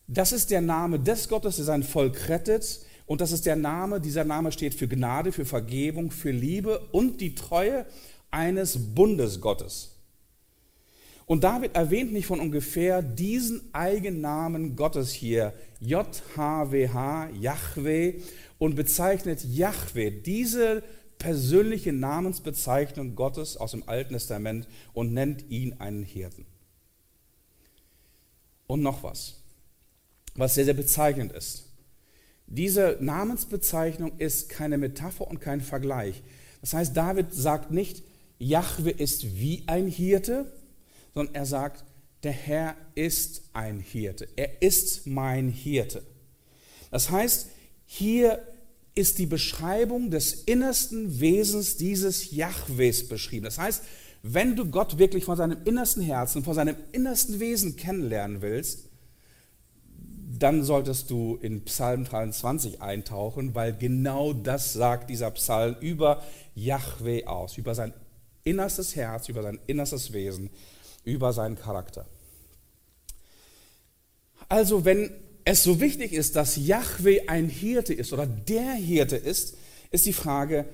Das 0.09 0.33
ist 0.33 0.51
der 0.51 0.63
Name 0.63 0.99
des 0.99 1.29
Gottes, 1.29 1.57
der 1.57 1.67
sein 1.67 1.83
Volk 1.83 2.29
rettet. 2.29 2.81
Und 3.07 3.21
das 3.21 3.33
ist 3.33 3.47
der 3.47 3.57
Name, 3.57 4.01
dieser 4.01 4.25
Name 4.25 4.51
steht 4.51 4.75
für 4.75 4.89
Gnade, 4.89 5.33
für 5.33 5.45
Vergebung, 5.45 6.11
für 6.11 6.31
Liebe 6.31 6.81
und 6.93 7.21
die 7.21 7.35
Treue 7.35 7.87
eines 8.31 8.95
Bundesgottes. 8.95 9.95
Und 11.27 11.45
David 11.45 11.75
erwähnt 11.75 12.13
nicht 12.13 12.27
von 12.27 12.41
ungefähr 12.41 13.03
diesen 13.03 13.63
Eigennamen 13.75 14.77
Gottes 14.77 15.13
hier, 15.13 15.53
JHWH, 15.81 17.29
Yahweh, 17.39 18.15
und 18.59 18.75
bezeichnet 18.75 19.45
Yahweh, 19.45 20.11
diese 20.11 20.83
persönliche 21.19 21.93
Namensbezeichnung 21.93 23.15
Gottes 23.17 23.57
aus 23.57 23.73
dem 23.73 23.89
Alten 23.89 24.15
Testament 24.15 24.69
und 24.93 25.13
nennt 25.13 25.51
ihn 25.51 25.75
einen 25.75 26.05
Hirten. 26.05 26.47
Und 28.67 28.83
noch 28.83 29.03
was, 29.03 29.43
was 30.35 30.55
sehr, 30.55 30.65
sehr 30.65 30.75
bezeichnend 30.75 31.33
ist. 31.33 31.65
Diese 32.47 32.97
Namensbezeichnung 33.01 34.13
ist 34.19 34.49
keine 34.49 34.79
Metapher 34.79 35.27
und 35.27 35.41
kein 35.41 35.61
Vergleich. 35.61 36.23
Das 36.61 36.73
heißt, 36.73 36.97
David 36.97 37.33
sagt 37.33 37.71
nicht, 37.71 38.03
Jahwe 38.39 38.91
ist 38.91 39.39
wie 39.39 39.65
ein 39.67 39.87
Hirte, 39.87 40.51
sondern 41.15 41.35
er 41.35 41.47
sagt, 41.47 41.85
der 42.23 42.33
Herr 42.33 42.77
ist 42.95 43.43
ein 43.53 43.81
Hirte. 43.81 44.29
Er 44.37 44.63
ist 44.63 45.07
mein 45.07 45.49
Hirte. 45.49 46.03
Das 46.91 47.11
heißt, 47.11 47.49
hier 47.87 48.43
ist 48.99 49.19
die 49.19 49.27
Beschreibung 49.27 50.11
des 50.11 50.33
innersten 50.33 51.21
Wesens 51.21 51.77
dieses 51.77 52.33
Jahwes 52.33 53.07
beschrieben. 53.07 53.45
Das 53.45 53.57
heißt, 53.57 53.85
wenn 54.25 54.57
du 54.57 54.67
Gott 54.67 54.99
wirklich 54.99 55.25
von 55.25 55.37
seinem 55.37 55.59
innersten 55.65 56.03
Herzen, 56.03 56.43
von 56.43 56.55
seinem 56.55 56.75
innersten 56.91 57.39
Wesen 57.39 57.77
kennenlernen 57.77 58.43
willst, 58.43 58.89
dann 60.37 60.65
solltest 60.65 61.11
du 61.11 61.39
in 61.41 61.65
Psalm 61.65 62.05
23 62.05 62.83
eintauchen, 62.83 63.55
weil 63.55 63.73
genau 63.73 64.33
das 64.33 64.73
sagt 64.73 65.11
dieser 65.11 65.31
Psalm 65.31 65.77
über 65.81 66.25
Yahweh 66.57 67.25
aus, 67.25 67.57
über 67.57 67.77
sein 67.77 67.93
innerstes 68.43 68.97
Herz, 68.97 69.29
über 69.29 69.43
sein 69.45 69.61
innerstes 69.69 70.13
Wesen, 70.13 70.51
über 71.05 71.33
seinen 71.33 71.57
Charakter. 71.57 72.05
Also 74.49 74.85
wenn 74.85 75.11
es 75.49 75.63
so 75.63 75.81
wichtig 75.81 76.13
ist, 76.13 76.37
dass 76.37 76.57
Yahweh 76.57 77.27
ein 77.27 77.49
Hirte 77.49 77.95
ist 77.95 78.13
oder 78.13 78.27
der 78.27 78.75
Hirte 78.75 79.17
ist, 79.17 79.57
ist 79.91 80.05
die 80.05 80.13
Frage, 80.13 80.67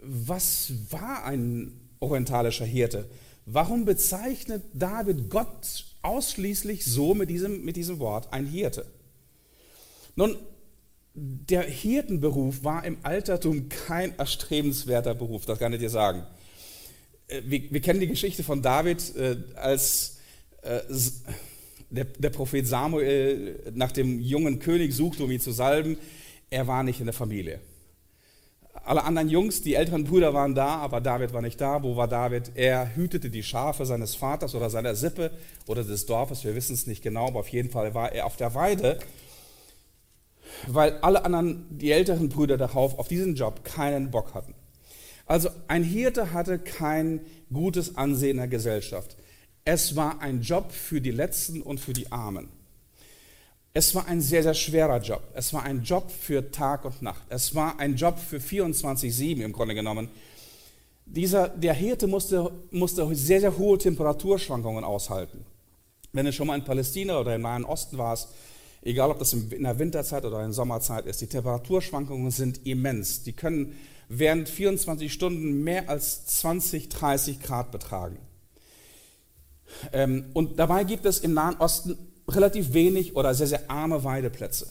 was 0.00 0.72
war 0.90 1.24
ein 1.24 1.72
orientalischer 2.00 2.64
Hirte? 2.64 3.08
Warum 3.46 3.84
bezeichnet 3.84 4.64
David 4.74 5.30
Gott 5.30 5.84
ausschließlich 6.02 6.84
so 6.84 7.14
mit 7.14 7.30
diesem, 7.30 7.64
mit 7.64 7.76
diesem 7.76 8.00
Wort, 8.00 8.32
ein 8.32 8.46
Hirte? 8.46 8.86
Nun, 10.16 10.36
der 11.14 11.62
Hirtenberuf 11.62 12.64
war 12.64 12.84
im 12.84 12.98
Altertum 13.04 13.68
kein 13.68 14.18
erstrebenswerter 14.18 15.14
Beruf, 15.14 15.46
das 15.46 15.60
kann 15.60 15.72
ich 15.72 15.78
dir 15.78 15.90
sagen. 15.90 16.26
Äh, 17.28 17.42
wir, 17.44 17.70
wir 17.70 17.80
kennen 17.80 18.00
die 18.00 18.08
Geschichte 18.08 18.42
von 18.42 18.62
David, 18.62 19.14
äh, 19.14 19.36
als 19.54 20.18
äh, 20.62 20.80
der, 21.90 22.04
der 22.04 22.30
Prophet 22.30 22.66
Samuel 22.66 23.72
nach 23.74 23.92
dem 23.92 24.20
jungen 24.20 24.58
König 24.58 24.94
suchte, 24.94 25.24
um 25.24 25.30
ihn 25.30 25.40
zu 25.40 25.52
salben. 25.52 25.96
Er 26.50 26.66
war 26.66 26.82
nicht 26.82 27.00
in 27.00 27.06
der 27.06 27.14
Familie. 27.14 27.60
Alle 28.84 29.04
anderen 29.04 29.28
Jungs, 29.28 29.60
die 29.60 29.74
älteren 29.74 30.04
Brüder 30.04 30.32
waren 30.32 30.54
da, 30.54 30.76
aber 30.76 31.00
David 31.00 31.32
war 31.32 31.42
nicht 31.42 31.60
da. 31.60 31.82
Wo 31.82 31.96
war 31.96 32.08
David? 32.08 32.52
Er 32.54 32.94
hütete 32.94 33.28
die 33.28 33.42
Schafe 33.42 33.84
seines 33.84 34.14
Vaters 34.14 34.54
oder 34.54 34.70
seiner 34.70 34.94
Sippe 34.94 35.30
oder 35.66 35.84
des 35.84 36.06
Dorfes, 36.06 36.44
wir 36.44 36.54
wissen 36.54 36.74
es 36.74 36.86
nicht 36.86 37.02
genau, 37.02 37.28
aber 37.28 37.40
auf 37.40 37.48
jeden 37.48 37.70
Fall 37.70 37.94
war 37.94 38.12
er 38.12 38.24
auf 38.24 38.36
der 38.36 38.54
Weide, 38.54 38.98
weil 40.66 40.98
alle 41.00 41.24
anderen, 41.24 41.66
die 41.70 41.90
älteren 41.90 42.28
Brüder 42.28 42.56
darauf, 42.56 42.98
auf 42.98 43.08
diesen 43.08 43.34
Job 43.34 43.64
keinen 43.64 44.10
Bock 44.10 44.32
hatten. 44.34 44.54
Also 45.26 45.50
ein 45.66 45.84
Hirte 45.84 46.32
hatte 46.32 46.58
kein 46.58 47.20
gutes 47.52 47.96
Ansehen 47.96 48.32
in 48.32 48.36
der 48.38 48.48
Gesellschaft. 48.48 49.16
Es 49.70 49.96
war 49.96 50.22
ein 50.22 50.40
Job 50.40 50.72
für 50.72 50.98
die 50.98 51.10
Letzten 51.10 51.60
und 51.60 51.78
für 51.78 51.92
die 51.92 52.10
Armen. 52.10 52.48
Es 53.74 53.94
war 53.94 54.06
ein 54.06 54.22
sehr, 54.22 54.42
sehr 54.42 54.54
schwerer 54.54 54.98
Job. 55.02 55.20
Es 55.34 55.52
war 55.52 55.62
ein 55.62 55.82
Job 55.82 56.10
für 56.10 56.50
Tag 56.50 56.86
und 56.86 57.02
Nacht. 57.02 57.20
Es 57.28 57.54
war 57.54 57.78
ein 57.78 57.94
Job 57.94 58.18
für 58.18 58.38
24-7 58.38 59.42
im 59.42 59.52
Grunde 59.52 59.74
genommen. 59.74 60.08
Dieser, 61.04 61.48
der 61.48 61.74
Hirte 61.74 62.06
musste, 62.06 62.50
musste 62.70 63.14
sehr, 63.14 63.40
sehr 63.40 63.58
hohe 63.58 63.76
Temperaturschwankungen 63.76 64.84
aushalten. 64.84 65.44
Wenn 66.14 66.24
du 66.24 66.32
schon 66.32 66.46
mal 66.46 66.56
in 66.56 66.64
Palästina 66.64 67.20
oder 67.20 67.34
im 67.34 67.42
Nahen 67.42 67.66
Osten 67.66 67.98
warst, 67.98 68.30
egal 68.80 69.10
ob 69.10 69.18
das 69.18 69.34
in 69.34 69.64
der 69.64 69.78
Winterzeit 69.78 70.24
oder 70.24 70.38
in 70.38 70.46
der 70.46 70.54
Sommerzeit 70.54 71.04
ist, 71.04 71.20
die 71.20 71.26
Temperaturschwankungen 71.26 72.30
sind 72.30 72.66
immens. 72.66 73.22
Die 73.22 73.34
können 73.34 73.78
während 74.08 74.48
24 74.48 75.12
Stunden 75.12 75.62
mehr 75.62 75.90
als 75.90 76.24
20, 76.24 76.88
30 76.88 77.42
Grad 77.42 77.70
betragen. 77.70 78.16
Ähm, 79.92 80.26
und 80.34 80.58
dabei 80.58 80.84
gibt 80.84 81.06
es 81.06 81.20
im 81.20 81.34
Nahen 81.34 81.56
Osten 81.56 81.98
relativ 82.28 82.72
wenig 82.72 83.16
oder 83.16 83.34
sehr, 83.34 83.46
sehr 83.46 83.70
arme 83.70 84.04
Weideplätze. 84.04 84.68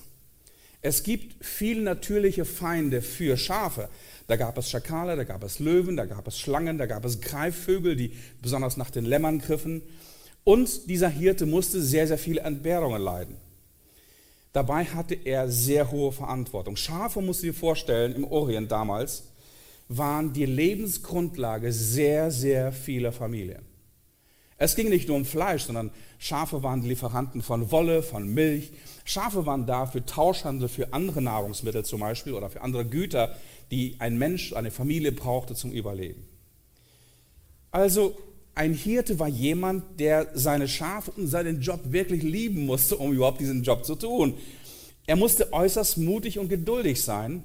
Es 0.82 1.04
gibt 1.04 1.44
viele 1.44 1.82
natürliche 1.82 2.46
Feinde 2.46 3.02
für 3.02 3.36
Schafe. 3.36 3.90
Da 4.28 4.36
gab 4.36 4.58
es 4.58 4.70
Schakale, 4.70 5.16
da 5.16 5.24
gab 5.24 5.44
es 5.44 5.60
Löwen, 5.60 5.98
da 5.98 6.06
gab 6.06 6.28
es 6.28 6.38
Schlangen, 6.40 6.78
da 6.78 6.86
gab 6.86 7.06
es 7.06 7.22
Greifvögel, 7.22 7.96
die 7.96 8.14
besonders 8.42 8.78
nach 8.78 8.92
den 8.92 9.06
Lämmern 9.06 9.40
griffen. 9.40 9.82
Und 10.44 10.90
dieser 10.90 11.10
Hirte 11.10 11.46
musste 11.46 11.82
sehr, 11.82 12.08
sehr 12.08 12.18
viele 12.18 12.42
Entbehrungen 12.42 13.02
leiden. 13.02 13.38
Dabei 14.54 14.86
hatte 14.86 15.14
er 15.14 15.50
sehr 15.50 15.92
hohe 15.92 16.12
Verantwortung. 16.12 16.76
Schafe, 16.78 17.22
musst 17.22 17.44
du 17.44 17.48
dir 17.48 17.54
vorstellen, 17.54 18.16
im 18.16 18.24
Orient 18.24 18.72
damals, 18.72 19.26
waren 19.88 20.34
die 20.34 20.46
Lebensgrundlage 20.46 21.72
sehr, 21.72 22.32
sehr 22.32 22.72
vieler 22.72 23.12
Familien. 23.12 23.67
Es 24.58 24.76
ging 24.76 24.90
nicht 24.90 25.08
nur 25.08 25.18
um 25.18 25.26
Fleisch, 25.26 25.64
sondern 25.64 25.92
Schafe 26.18 26.64
waren 26.64 26.82
Lieferanten 26.82 27.44
von 27.44 27.72
Wolle, 27.72 28.02
von 28.02 28.28
Milch. 28.34 28.72
Schafe 29.06 29.46
waren 29.46 29.68
da 29.68 29.86
für 29.86 30.04
Tauschhandel, 30.04 30.68
für 30.68 30.94
andere 30.94 31.22
Nahrungsmittel 31.22 31.86
zum 31.86 32.00
Beispiel 32.00 32.34
oder 32.34 32.50
für 32.50 32.62
andere 32.62 32.86
Güter, 32.86 33.36
die 33.70 33.96
ein 34.00 34.18
Mensch, 34.18 34.54
eine 34.54 34.72
Familie 34.72 35.12
brauchte 35.12 35.54
zum 35.54 35.72
Überleben. 35.72 36.26
Also 37.70 38.18
ein 38.56 38.74
Hirte 38.74 39.20
war 39.20 39.28
jemand, 39.28 40.00
der 40.00 40.30
seine 40.34 40.68
Schafe 40.68 41.12
und 41.12 41.28
seinen 41.28 41.62
Job 41.62 41.80
wirklich 41.92 42.24
lieben 42.24 42.66
musste, 42.66 42.98
um 42.98 43.14
überhaupt 43.14 43.40
diesen 43.40 43.62
Job 43.62 43.86
zu 43.86 43.94
tun. 43.94 44.34
Er 45.06 45.16
musste 45.16 45.54
äußerst 45.54 46.00
mutig 46.00 46.40
und 46.40 46.50
geduldig 46.50 47.04
sein. 47.04 47.44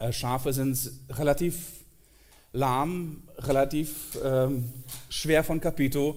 Äh, 0.00 0.12
Schafe 0.12 0.52
sind 0.52 0.90
relativ 1.10 1.83
lahm, 2.54 3.22
relativ 3.38 4.16
ähm, 4.24 4.72
schwer 5.10 5.44
von 5.44 5.60
Kapito. 5.60 6.16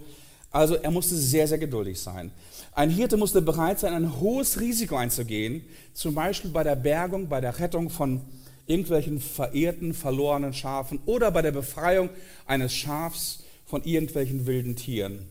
Also 0.52 0.76
er 0.76 0.92
musste 0.92 1.16
sehr, 1.16 1.48
sehr 1.48 1.58
geduldig 1.58 2.00
sein. 2.00 2.32
Ein 2.72 2.90
Hirte 2.90 3.18
musste 3.18 3.42
bereit 3.42 3.80
sein, 3.80 3.94
ein 3.94 4.22
hohes 4.22 4.60
Risiko 4.60 4.96
einzugehen, 4.96 5.64
zum 5.94 6.14
Beispiel 6.14 6.52
bei 6.52 6.64
der 6.64 6.76
Bergung, 6.76 7.28
bei 7.28 7.42
der 7.42 7.60
Rettung 7.60 7.90
von 7.90 8.22
irgendwelchen 8.68 9.20
verehrten, 9.20 9.94
verlorenen 9.94 10.54
Schafen 10.54 11.00
oder 11.06 11.32
bei 11.32 11.42
der 11.42 11.52
Befreiung 11.52 12.10
eines 12.46 12.74
Schafs 12.74 13.44
von 13.66 13.84
irgendwelchen 13.84 14.46
wilden 14.46 14.76
Tieren. 14.76 15.26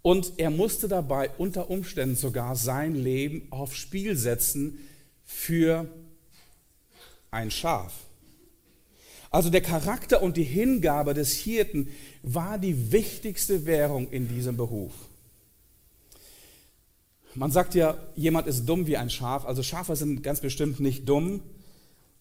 Und 0.00 0.32
er 0.38 0.50
musste 0.50 0.88
dabei 0.88 1.30
unter 1.36 1.70
Umständen 1.70 2.16
sogar 2.16 2.56
sein 2.56 2.94
Leben 2.94 3.48
aufs 3.50 3.76
Spiel 3.76 4.16
setzen 4.16 4.78
für 5.24 5.86
ein 7.30 7.50
Schaf. 7.50 7.92
Also 9.30 9.50
der 9.50 9.60
Charakter 9.60 10.22
und 10.22 10.36
die 10.36 10.44
Hingabe 10.44 11.14
des 11.14 11.34
Hirten 11.34 11.88
war 12.22 12.58
die 12.58 12.92
wichtigste 12.92 13.66
Währung 13.66 14.10
in 14.10 14.28
diesem 14.28 14.56
Beruf. 14.56 14.92
Man 17.34 17.50
sagt 17.50 17.74
ja, 17.74 17.96
jemand 18.16 18.46
ist 18.46 18.64
dumm 18.66 18.86
wie 18.86 18.96
ein 18.96 19.10
Schaf. 19.10 19.44
Also 19.44 19.62
Schafe 19.62 19.96
sind 19.96 20.22
ganz 20.22 20.40
bestimmt 20.40 20.80
nicht 20.80 21.08
dumm, 21.08 21.40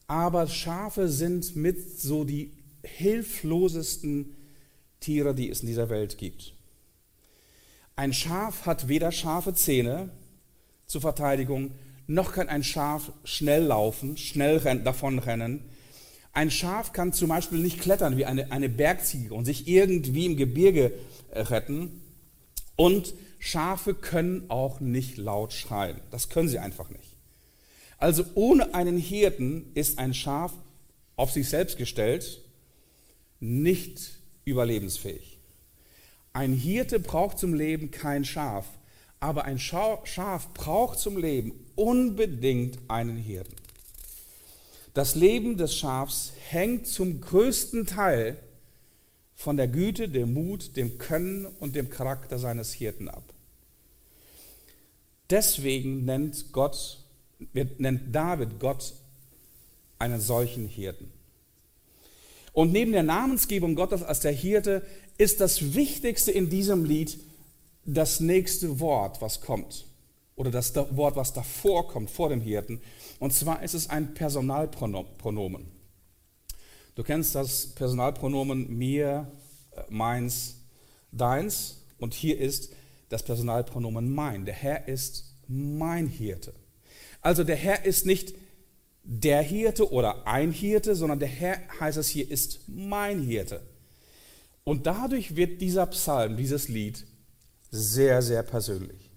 aber 0.05 0.47
Schafe 0.47 1.07
sind 1.07 1.55
mit 1.55 1.99
so 1.99 2.23
die 2.23 2.51
hilflosesten 2.83 4.35
Tiere, 4.99 5.33
die 5.33 5.49
es 5.49 5.61
in 5.61 5.67
dieser 5.67 5.89
Welt 5.89 6.17
gibt. 6.17 6.53
Ein 7.95 8.13
Schaf 8.13 8.65
hat 8.65 8.87
weder 8.87 9.11
scharfe 9.11 9.53
Zähne 9.55 10.09
zur 10.85 11.01
Verteidigung, 11.01 11.71
noch 12.05 12.31
kann 12.31 12.47
ein 12.47 12.63
Schaf 12.63 13.11
schnell 13.23 13.63
laufen, 13.63 14.17
schnell 14.17 14.59
davonrennen. 14.83 15.61
Ein 16.37 16.51
Schaf 16.51 16.93
kann 16.93 17.13
zum 17.13 17.29
Beispiel 17.29 17.57
nicht 17.57 17.81
klettern 17.81 18.15
wie 18.15 18.25
eine, 18.25 18.51
eine 18.51 18.69
Bergziege 18.69 19.33
und 19.33 19.45
sich 19.45 19.67
irgendwie 19.67 20.27
im 20.27 20.37
Gebirge 20.37 20.93
äh, 21.31 21.41
retten. 21.41 21.99
Und 22.75 23.15
Schafe 23.39 23.95
können 23.95 24.47
auch 24.51 24.79
nicht 24.79 25.17
laut 25.17 25.51
schreien. 25.51 25.99
Das 26.11 26.29
können 26.29 26.47
sie 26.47 26.59
einfach 26.59 26.91
nicht. 26.91 27.15
Also 27.97 28.23
ohne 28.35 28.75
einen 28.75 28.99
Hirten 28.99 29.71
ist 29.73 29.97
ein 29.97 30.13
Schaf 30.13 30.53
auf 31.15 31.31
sich 31.31 31.49
selbst 31.49 31.75
gestellt 31.75 32.39
nicht 33.39 34.19
überlebensfähig. 34.45 35.39
Ein 36.33 36.53
Hirte 36.53 36.99
braucht 36.99 37.39
zum 37.39 37.55
Leben 37.55 37.89
kein 37.89 38.25
Schaf, 38.25 38.67
aber 39.19 39.45
ein 39.45 39.57
Schaf 39.57 40.53
braucht 40.53 40.99
zum 40.99 41.17
Leben 41.17 41.53
unbedingt 41.73 42.77
einen 42.89 43.17
Hirten. 43.17 43.55
Das 44.97 45.13
Leben 45.13 45.57
des 45.57 45.75
Schafs 45.75 46.33
hängt 46.49 46.87
zum 46.87 47.21
größten 47.21 47.85
Teil 47.85 48.35
von 49.35 49.55
der 49.55 49.67
Güte, 49.67 50.09
dem 50.09 50.33
Mut, 50.33 50.75
dem 50.75 50.97
Können 50.97 51.45
und 51.45 51.75
dem 51.75 51.91
Charakter 51.91 52.39
seines 52.39 52.73
Hirten 52.73 53.07
ab. 53.07 53.21
Deswegen 55.29 56.03
nennt, 56.03 56.51
Gott, 56.51 57.03
nennt 57.53 58.15
David 58.15 58.59
Gott 58.59 58.95
einen 59.99 60.19
solchen 60.19 60.67
Hirten. 60.67 61.11
Und 62.51 62.71
neben 62.71 62.91
der 62.91 63.03
Namensgebung 63.03 63.75
Gottes 63.75 64.01
als 64.01 64.21
der 64.21 64.31
Hirte 64.31 64.83
ist 65.19 65.41
das 65.41 65.75
Wichtigste 65.75 66.31
in 66.31 66.49
diesem 66.49 66.85
Lied 66.85 67.19
das 67.85 68.19
nächste 68.19 68.79
Wort, 68.79 69.21
was 69.21 69.41
kommt. 69.41 69.85
Oder 70.35 70.49
das 70.49 70.73
Wort, 70.75 71.15
was 71.15 71.33
davor 71.33 71.87
kommt, 71.87 72.09
vor 72.09 72.29
dem 72.29 72.41
Hirten. 72.41 72.81
Und 73.19 73.33
zwar 73.33 73.63
ist 73.63 73.73
es 73.73 73.89
ein 73.89 74.13
Personalpronomen. 74.13 75.71
Du 76.95 77.03
kennst 77.03 77.35
das 77.35 77.67
Personalpronomen 77.67 78.75
mir, 78.75 79.31
äh, 79.71 79.81
meins, 79.89 80.55
deins. 81.11 81.83
Und 81.99 82.13
hier 82.13 82.39
ist 82.39 82.73
das 83.09 83.23
Personalpronomen 83.23 84.13
mein. 84.13 84.45
Der 84.45 84.55
Herr 84.55 84.87
ist 84.87 85.35
mein 85.47 86.07
Hirte. 86.07 86.53
Also 87.21 87.43
der 87.43 87.55
Herr 87.55 87.85
ist 87.85 88.05
nicht 88.05 88.35
der 89.03 89.41
Hirte 89.41 89.91
oder 89.91 90.27
ein 90.27 90.51
Hirte, 90.51 90.95
sondern 90.95 91.19
der 91.19 91.29
Herr, 91.29 91.59
heißt 91.79 91.97
es 91.97 92.09
hier, 92.09 92.29
ist 92.29 92.61
mein 92.67 93.21
Hirte. 93.21 93.61
Und 94.63 94.85
dadurch 94.85 95.35
wird 95.35 95.61
dieser 95.61 95.85
Psalm, 95.87 96.35
dieses 96.35 96.67
Lied 96.67 97.05
sehr, 97.71 98.21
sehr 98.21 98.43
persönlich. 98.43 99.09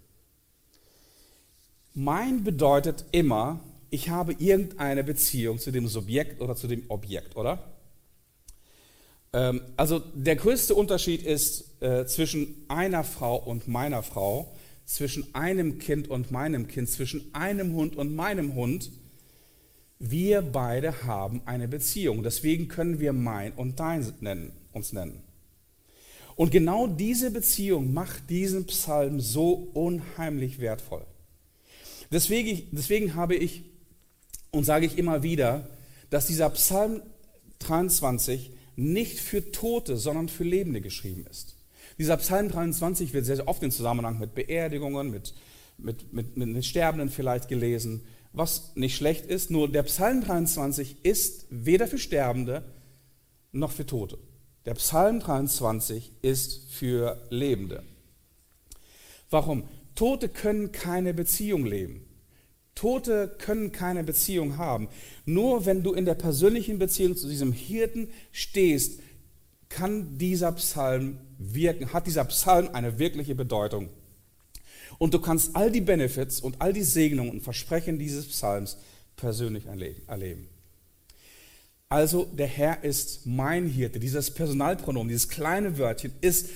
Mein 1.92 2.44
bedeutet 2.44 3.04
immer, 3.10 3.60
ich 3.90 4.08
habe 4.08 4.34
irgendeine 4.38 5.04
Beziehung 5.04 5.58
zu 5.58 5.70
dem 5.70 5.88
Subjekt 5.88 6.40
oder 6.40 6.56
zu 6.56 6.66
dem 6.66 6.84
Objekt, 6.88 7.36
oder? 7.36 7.62
Ähm, 9.32 9.60
also 9.76 10.00
der 10.14 10.36
größte 10.36 10.74
Unterschied 10.74 11.22
ist 11.22 11.82
äh, 11.82 12.06
zwischen 12.06 12.64
einer 12.68 13.04
Frau 13.04 13.36
und 13.36 13.68
meiner 13.68 14.02
Frau, 14.02 14.52
zwischen 14.84 15.34
einem 15.34 15.78
Kind 15.78 16.08
und 16.08 16.30
meinem 16.30 16.66
Kind, 16.66 16.90
zwischen 16.90 17.32
einem 17.34 17.74
Hund 17.74 17.96
und 17.96 18.14
meinem 18.14 18.54
Hund 18.54 18.90
wir 20.00 20.40
beide 20.40 21.04
haben 21.04 21.42
eine 21.44 21.68
Beziehung. 21.68 22.22
Deswegen 22.22 22.68
können 22.68 23.00
wir 23.00 23.12
mein 23.12 23.52
und 23.52 23.78
dein 23.78 24.04
nennen, 24.20 24.50
uns 24.72 24.94
nennen. 24.94 25.22
Und 26.36 26.50
genau 26.50 26.86
diese 26.86 27.30
Beziehung 27.30 27.92
macht 27.92 28.30
diesen 28.30 28.64
Psalm 28.64 29.20
so 29.20 29.68
unheimlich 29.74 30.58
wertvoll. 30.58 31.04
Deswegen, 32.10 32.66
deswegen 32.72 33.14
habe 33.14 33.36
ich 33.36 33.62
und 34.50 34.64
sage 34.64 34.86
ich 34.86 34.98
immer 34.98 35.22
wieder, 35.22 35.68
dass 36.10 36.26
dieser 36.26 36.50
Psalm 36.50 37.02
23 37.60 38.50
nicht 38.76 39.20
für 39.20 39.52
Tote, 39.52 39.96
sondern 39.96 40.28
für 40.28 40.44
Lebende 40.44 40.80
geschrieben 40.80 41.26
ist. 41.30 41.56
Dieser 41.98 42.16
Psalm 42.16 42.48
23 42.48 43.12
wird 43.12 43.26
sehr, 43.26 43.46
oft 43.46 43.62
in 43.62 43.70
Zusammenhang 43.70 44.18
mit 44.18 44.34
Beerdigungen, 44.34 45.10
mit, 45.10 45.34
mit, 45.76 46.12
mit, 46.12 46.36
mit 46.36 46.64
Sterbenden 46.64 47.10
vielleicht 47.10 47.48
gelesen 47.48 48.02
was 48.32 48.72
nicht 48.76 48.96
schlecht 48.96 49.26
ist, 49.26 49.50
nur 49.50 49.68
der 49.70 49.82
Psalm 49.84 50.22
23 50.22 51.04
ist 51.04 51.46
weder 51.50 51.88
für 51.88 51.98
Sterbende 51.98 52.64
noch 53.52 53.72
für 53.72 53.86
Tote. 53.86 54.18
Der 54.66 54.74
Psalm 54.74 55.20
23 55.20 56.12
ist 56.22 56.70
für 56.70 57.20
Lebende. 57.30 57.82
Warum? 59.30 59.64
Tote 59.94 60.28
können 60.28 60.70
keine 60.70 61.14
Beziehung 61.14 61.66
leben. 61.66 62.06
Tote 62.80 63.36
können 63.36 63.72
keine 63.72 64.04
Beziehung 64.04 64.56
haben. 64.56 64.88
Nur 65.26 65.66
wenn 65.66 65.82
du 65.82 65.92
in 65.92 66.06
der 66.06 66.14
persönlichen 66.14 66.78
Beziehung 66.78 67.14
zu 67.14 67.28
diesem 67.28 67.52
Hirten 67.52 68.08
stehst, 68.32 69.00
kann 69.68 70.16
dieser 70.16 70.52
Psalm 70.52 71.18
wirken, 71.36 71.92
hat 71.92 72.06
dieser 72.06 72.24
Psalm 72.24 72.70
eine 72.72 72.98
wirkliche 72.98 73.34
Bedeutung. 73.34 73.90
Und 74.96 75.12
du 75.12 75.18
kannst 75.18 75.54
all 75.56 75.70
die 75.70 75.82
Benefits 75.82 76.40
und 76.40 76.62
all 76.62 76.72
die 76.72 76.82
Segnungen 76.82 77.32
und 77.32 77.42
Versprechen 77.42 77.98
dieses 77.98 78.26
Psalms 78.26 78.78
persönlich 79.14 79.66
erleben. 80.06 80.48
Also 81.90 82.24
der 82.24 82.46
Herr 82.46 82.82
ist 82.82 83.26
mein 83.26 83.66
Hirte. 83.66 84.00
Dieses 84.00 84.30
Personalpronomen, 84.30 85.08
dieses 85.08 85.28
kleine 85.28 85.76
Wörtchen 85.76 86.12
ist 86.22 86.48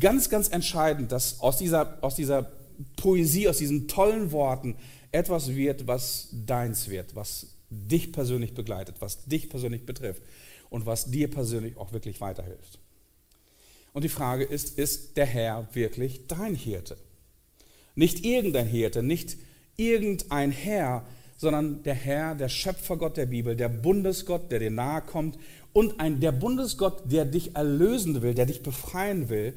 ganz, 0.00 0.28
ganz 0.28 0.48
entscheidend, 0.48 1.12
dass 1.12 1.38
aus 1.38 1.56
dieser, 1.56 1.98
aus 2.00 2.16
dieser 2.16 2.50
Poesie, 2.96 3.48
aus 3.48 3.58
diesen 3.58 3.86
tollen 3.86 4.32
Worten 4.32 4.74
etwas 5.12 5.54
wird, 5.54 5.86
was 5.86 6.28
deins 6.32 6.88
wird, 6.88 7.14
was 7.14 7.54
dich 7.70 8.12
persönlich 8.12 8.54
begleitet, 8.54 8.96
was 9.00 9.24
dich 9.26 9.48
persönlich 9.48 9.84
betrifft 9.86 10.22
und 10.70 10.86
was 10.86 11.10
dir 11.10 11.30
persönlich 11.30 11.76
auch 11.76 11.92
wirklich 11.92 12.20
weiterhilft. 12.20 12.78
Und 13.92 14.04
die 14.04 14.08
Frage 14.08 14.44
ist, 14.44 14.78
ist 14.78 15.16
der 15.16 15.26
Herr 15.26 15.68
wirklich 15.72 16.26
dein 16.26 16.54
Hirte? 16.54 16.96
Nicht 17.94 18.24
irgendein 18.24 18.66
Hirte, 18.66 19.02
nicht 19.02 19.38
irgendein 19.76 20.50
Herr, 20.50 21.04
sondern 21.36 21.82
der 21.84 21.94
Herr, 21.94 22.34
der 22.34 22.48
Schöpfergott 22.48 23.16
der 23.16 23.26
Bibel, 23.26 23.56
der 23.56 23.68
Bundesgott, 23.68 24.50
der 24.50 24.58
dir 24.58 24.70
nahe 24.70 25.02
kommt 25.02 25.38
und 25.72 26.00
ein, 26.00 26.20
der 26.20 26.32
Bundesgott, 26.32 27.10
der 27.10 27.24
dich 27.24 27.56
erlösen 27.56 28.20
will, 28.22 28.34
der 28.34 28.46
dich 28.46 28.62
befreien 28.62 29.28
will. 29.28 29.54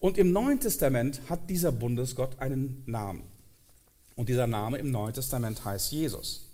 Und 0.00 0.18
im 0.18 0.32
Neuen 0.32 0.58
Testament 0.58 1.20
hat 1.28 1.48
dieser 1.48 1.70
Bundesgott 1.70 2.40
einen 2.40 2.82
Namen. 2.86 3.31
Und 4.16 4.28
dieser 4.28 4.46
Name 4.46 4.78
im 4.78 4.90
Neuen 4.90 5.14
Testament 5.14 5.64
heißt 5.64 5.92
Jesus. 5.92 6.48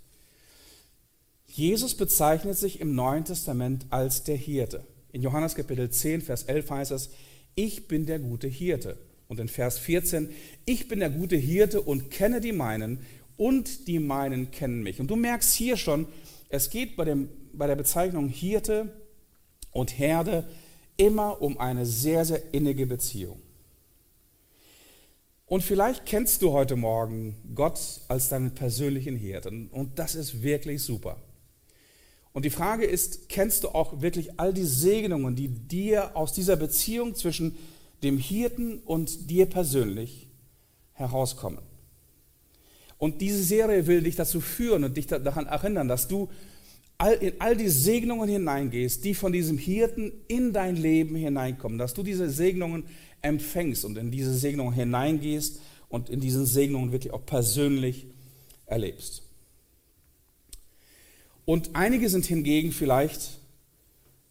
Jesus 1.47 1.95
bezeichnet 1.95 2.57
sich 2.57 2.81
im 2.81 2.95
Neuen 2.95 3.25
Testament 3.25 3.87
als 3.91 4.23
der 4.23 4.37
Hirte. 4.37 4.85
In 5.13 5.23
Johannes 5.23 5.55
Kapitel 5.55 5.91
10, 5.91 6.21
Vers 6.21 6.45
11 6.45 6.71
heißt 6.71 6.91
es, 6.93 7.11
ich 7.55 7.89
bin 7.89 8.07
der 8.07 8.19
gute 8.19 8.47
Hirte. 8.47 8.99
Und 9.27 9.41
in 9.41 9.49
Vers 9.49 9.79
14, 9.79 10.31
ich 10.65 10.89
bin 10.89 11.01
der 11.01 11.11
gute 11.11 11.37
Hirte 11.37 11.81
und 11.81 12.11
kenne 12.11 12.41
die 12.41 12.53
meinen 12.53 13.01
und 13.37 13.89
die 13.89 13.99
meinen 13.99 14.51
kennen 14.51 14.83
mich. 14.83 15.01
Und 15.01 15.11
du 15.11 15.17
merkst 15.17 15.55
hier 15.55 15.77
schon, 15.77 16.07
es 16.49 16.71
geht 16.71 16.97
bei, 16.97 17.05
dem, 17.05 17.29
bei 17.53 17.67
der 17.67 17.77
Bezeichnung 17.77 18.29
Hirte 18.29 18.93
und 19.73 19.99
Herde 19.99 20.49
immer 20.97 21.43
um 21.43 21.59
eine 21.59 21.87
sehr, 21.87 22.25
sehr 22.25 22.43
innige 22.53 22.87
Beziehung. 22.87 23.41
Und 25.49 25.63
vielleicht 25.63 26.05
kennst 26.05 26.43
du 26.43 26.53
heute 26.53 26.77
Morgen 26.77 27.35
Gott 27.55 27.81
als 28.09 28.29
deinen 28.29 28.55
persönlichen 28.55 29.17
Hirten 29.17 29.69
und 29.69 29.99
das 29.99 30.15
ist 30.15 30.43
wirklich 30.43 30.83
super. 30.83 31.17
Und 32.35 32.45
die 32.45 32.51
Frage 32.51 32.85
ist, 32.85 33.31
kennst 33.31 33.65
du 33.65 33.69
auch 33.69 34.03
wirklich 34.03 34.39
all 34.39 34.53
die 34.53 34.67
Segnungen, 34.67 35.37
die 35.37 35.49
dir 35.49 36.15
aus 36.15 36.35
dieser 36.35 36.57
Beziehung 36.57 37.15
zwischen 37.15 37.57
dem 38.03 38.19
Hirten 38.19 38.81
und 38.81 39.31
dir 39.31 39.47
persönlich 39.47 40.29
herauskommen. 40.93 41.61
Und 42.99 43.23
diese 43.23 43.43
Serie 43.43 43.87
will 43.87 44.03
dich 44.03 44.17
dazu 44.17 44.43
führen 44.43 44.85
und 44.85 44.99
dich 44.99 45.07
daran 45.07 45.47
erinnern, 45.47 45.89
dass 45.89 46.09
du 46.09 46.29
in 47.21 47.33
all 47.39 47.57
die 47.57 47.69
Segnungen 47.69 48.29
hineingehst, 48.29 49.05
die 49.05 49.15
von 49.15 49.33
diesem 49.33 49.57
Hirten 49.57 50.13
in 50.27 50.53
dein 50.53 50.77
Leben 50.77 51.15
hineinkommen, 51.15 51.79
dass 51.79 51.95
du 51.95 52.03
diese 52.03 52.29
Segnungen 52.29 52.85
empfängst 53.23 53.85
und 53.85 53.99
in 53.99 54.11
diese 54.11 54.35
Segnungen 54.35 54.73
hineingehst 54.73 55.61
und 55.89 56.11
in 56.11 56.21
diesen 56.21 56.47
Segnungen 56.47 56.93
wirklich 56.93 57.13
auch 57.13 57.25
persönlich 57.25 58.07
erlebst. 58.67 59.23
Und 61.45 61.71
einige 61.75 62.11
sind 62.11 62.27
hingegen 62.27 62.73
vielleicht, 62.73 63.39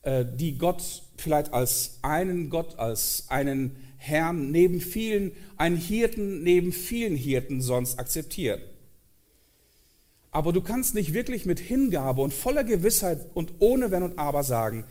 äh, 0.03 0.23
die 0.23 0.57
Gott 0.57 1.03
vielleicht 1.17 1.51
als 1.51 1.97
einen 2.03 2.49
Gott, 2.49 2.77
als 2.77 3.25
einen 3.29 3.75
Herrn 3.97 4.51
neben 4.51 4.79
vielen, 4.79 5.31
einen 5.57 5.77
Hirten 5.77 6.43
neben 6.43 6.71
vielen 6.71 7.15
Hirten 7.15 7.61
sonst 7.61 7.99
akzeptieren. 7.99 8.61
Aber 10.29 10.53
du 10.53 10.61
kannst 10.61 10.93
nicht 10.93 11.13
wirklich 11.13 11.45
mit 11.45 11.59
Hingabe 11.59 12.21
und 12.21 12.33
voller 12.33 12.63
Gewissheit 12.63 13.25
und 13.33 13.53
ohne 13.59 13.89
Wenn 13.89 14.03
und 14.03 14.19
Aber 14.19 14.43
sagen, 14.43 14.85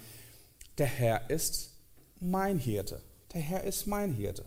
der 0.78 0.86
Herr 0.86 1.30
ist 1.30 1.72
mein 2.18 2.58
Hirte. 2.58 3.00
Der 3.32 3.40
Herr 3.40 3.64
ist 3.64 3.86
mein 3.86 4.12
Hirte. 4.12 4.44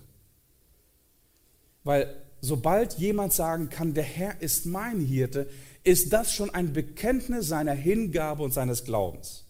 Weil 1.83 2.15
sobald 2.41 2.93
jemand 2.93 3.33
sagen 3.33 3.69
kann, 3.69 3.93
der 3.93 4.03
Herr 4.03 4.41
ist 4.41 4.65
mein 4.65 4.99
Hirte, 4.99 5.49
ist 5.83 6.13
das 6.13 6.33
schon 6.33 6.49
ein 6.49 6.73
Bekenntnis 6.73 7.47
seiner 7.47 7.73
Hingabe 7.73 8.43
und 8.43 8.53
seines 8.53 8.83
Glaubens. 8.83 9.45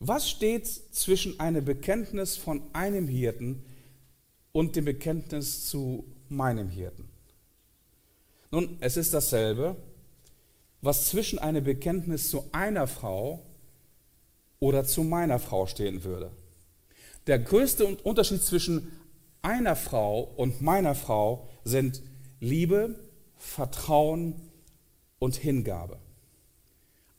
Was 0.00 0.28
steht 0.28 0.66
zwischen 0.66 1.38
einem 1.38 1.64
Bekenntnis 1.64 2.36
von 2.36 2.62
einem 2.72 3.06
Hirten 3.06 3.64
und 4.50 4.74
dem 4.74 4.84
Bekenntnis 4.84 5.68
zu 5.68 6.04
meinem 6.28 6.68
Hirten? 6.68 7.08
Nun, 8.50 8.76
es 8.80 8.96
ist 8.96 9.14
dasselbe, 9.14 9.76
was 10.80 11.08
zwischen 11.08 11.38
einem 11.38 11.64
Bekenntnis 11.64 12.30
zu 12.30 12.44
einer 12.52 12.86
Frau 12.86 13.40
oder 14.58 14.84
zu 14.84 15.04
meiner 15.04 15.38
Frau 15.38 15.66
stehen 15.66 16.02
würde. 16.04 16.32
Der 17.26 17.38
größte 17.38 17.86
Unterschied 17.86 18.42
zwischen 18.42 18.92
einer 19.42 19.76
Frau 19.76 20.22
und 20.36 20.60
meiner 20.60 20.94
Frau 20.94 21.48
sind 21.64 22.02
Liebe, 22.40 22.96
Vertrauen 23.36 24.34
und 25.18 25.36
Hingabe. 25.36 25.98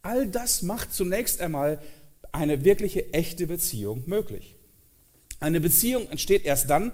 All 0.02 0.28
das 0.28 0.62
macht 0.62 0.94
zunächst 0.94 1.40
einmal 1.42 1.82
eine 2.32 2.66
wirkliche 2.66 3.14
echte 3.14 3.48
Beziehung 3.48 4.04
möglich. 4.06 4.56
Eine 5.40 5.62
Beziehung 5.62 6.10
entsteht 6.10 6.46
erst 6.46 6.70
dann, 6.70 6.92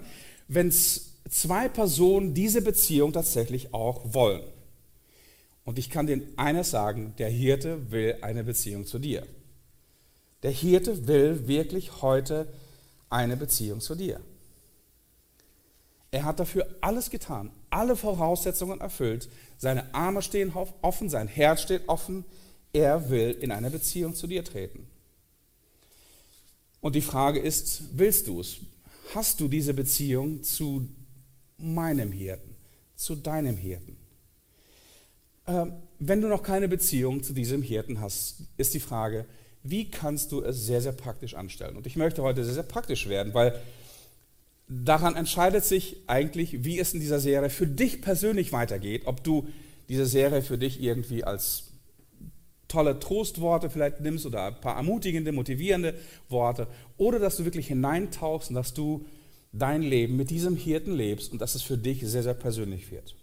wenn 0.48 0.70
zwei 0.72 1.68
Personen 1.68 2.34
diese 2.34 2.62
Beziehung 2.62 3.12
tatsächlich 3.12 3.72
auch 3.72 4.14
wollen. 4.14 4.42
Und 5.64 5.78
ich 5.78 5.90
kann 5.90 6.06
dir 6.06 6.22
eines 6.36 6.70
sagen, 6.70 7.14
der 7.18 7.30
Hirte 7.30 7.90
will 7.90 8.16
eine 8.22 8.44
Beziehung 8.44 8.86
zu 8.86 8.98
dir. 8.98 9.26
Der 10.42 10.50
Hirte 10.50 11.06
will 11.06 11.46
wirklich 11.46 12.02
heute 12.02 12.48
eine 13.10 13.36
Beziehung 13.36 13.80
zu 13.80 13.94
dir. 13.94 14.20
Er 16.12 16.24
hat 16.24 16.40
dafür 16.40 16.66
alles 16.80 17.10
getan, 17.10 17.50
alle 17.68 17.94
Voraussetzungen 17.94 18.80
erfüllt. 18.80 19.28
Seine 19.58 19.94
Arme 19.94 20.22
stehen 20.22 20.52
offen, 20.82 21.08
sein 21.08 21.28
Herz 21.28 21.62
steht 21.62 21.88
offen. 21.88 22.24
Er 22.72 23.10
will 23.10 23.30
in 23.40 23.52
eine 23.52 23.70
Beziehung 23.70 24.14
zu 24.14 24.26
dir 24.26 24.44
treten. 24.44 24.88
Und 26.80 26.94
die 26.94 27.00
Frage 27.00 27.38
ist, 27.38 27.82
willst 27.92 28.26
du 28.26 28.40
es? 28.40 28.56
Hast 29.14 29.40
du 29.40 29.48
diese 29.48 29.74
Beziehung 29.74 30.42
zu 30.42 30.88
meinem 31.58 32.10
Hirten, 32.10 32.56
zu 32.96 33.16
deinem 33.16 33.56
Hirten? 33.56 33.96
Ähm, 35.46 35.74
wenn 35.98 36.20
du 36.20 36.28
noch 36.28 36.42
keine 36.42 36.68
Beziehung 36.68 37.22
zu 37.22 37.32
diesem 37.32 37.62
Hirten 37.62 38.00
hast, 38.00 38.42
ist 38.56 38.74
die 38.74 38.80
Frage, 38.80 39.26
wie 39.62 39.90
kannst 39.90 40.32
du 40.32 40.42
es 40.42 40.64
sehr, 40.66 40.80
sehr 40.80 40.92
praktisch 40.92 41.34
anstellen? 41.34 41.76
Und 41.76 41.86
ich 41.86 41.96
möchte 41.96 42.22
heute 42.22 42.44
sehr, 42.44 42.54
sehr 42.54 42.62
praktisch 42.62 43.08
werden, 43.08 43.34
weil 43.34 43.60
daran 44.68 45.16
entscheidet 45.16 45.64
sich 45.64 45.96
eigentlich, 46.06 46.64
wie 46.64 46.78
es 46.78 46.94
in 46.94 47.00
dieser 47.00 47.20
Serie 47.20 47.50
für 47.50 47.66
dich 47.66 48.00
persönlich 48.00 48.52
weitergeht, 48.52 49.02
ob 49.06 49.22
du 49.24 49.48
diese 49.88 50.06
Serie 50.06 50.42
für 50.42 50.56
dich 50.56 50.80
irgendwie 50.80 51.24
als 51.24 51.64
tolle 52.68 53.00
Trostworte 53.00 53.68
vielleicht 53.68 54.00
nimmst 54.00 54.24
oder 54.24 54.44
ein 54.46 54.60
paar 54.60 54.76
ermutigende, 54.76 55.32
motivierende 55.32 55.94
Worte 56.28 56.68
oder 56.96 57.18
dass 57.18 57.36
du 57.36 57.44
wirklich 57.44 57.66
hineintauchst 57.66 58.50
und 58.50 58.54
dass 58.54 58.72
du 58.72 59.04
dein 59.52 59.82
Leben 59.82 60.16
mit 60.16 60.30
diesem 60.30 60.54
Hirten 60.54 60.92
lebst 60.92 61.32
und 61.32 61.40
dass 61.40 61.56
es 61.56 61.62
für 61.62 61.76
dich 61.76 62.06
sehr, 62.06 62.22
sehr 62.22 62.34
persönlich 62.34 62.92
wird. 62.92 63.16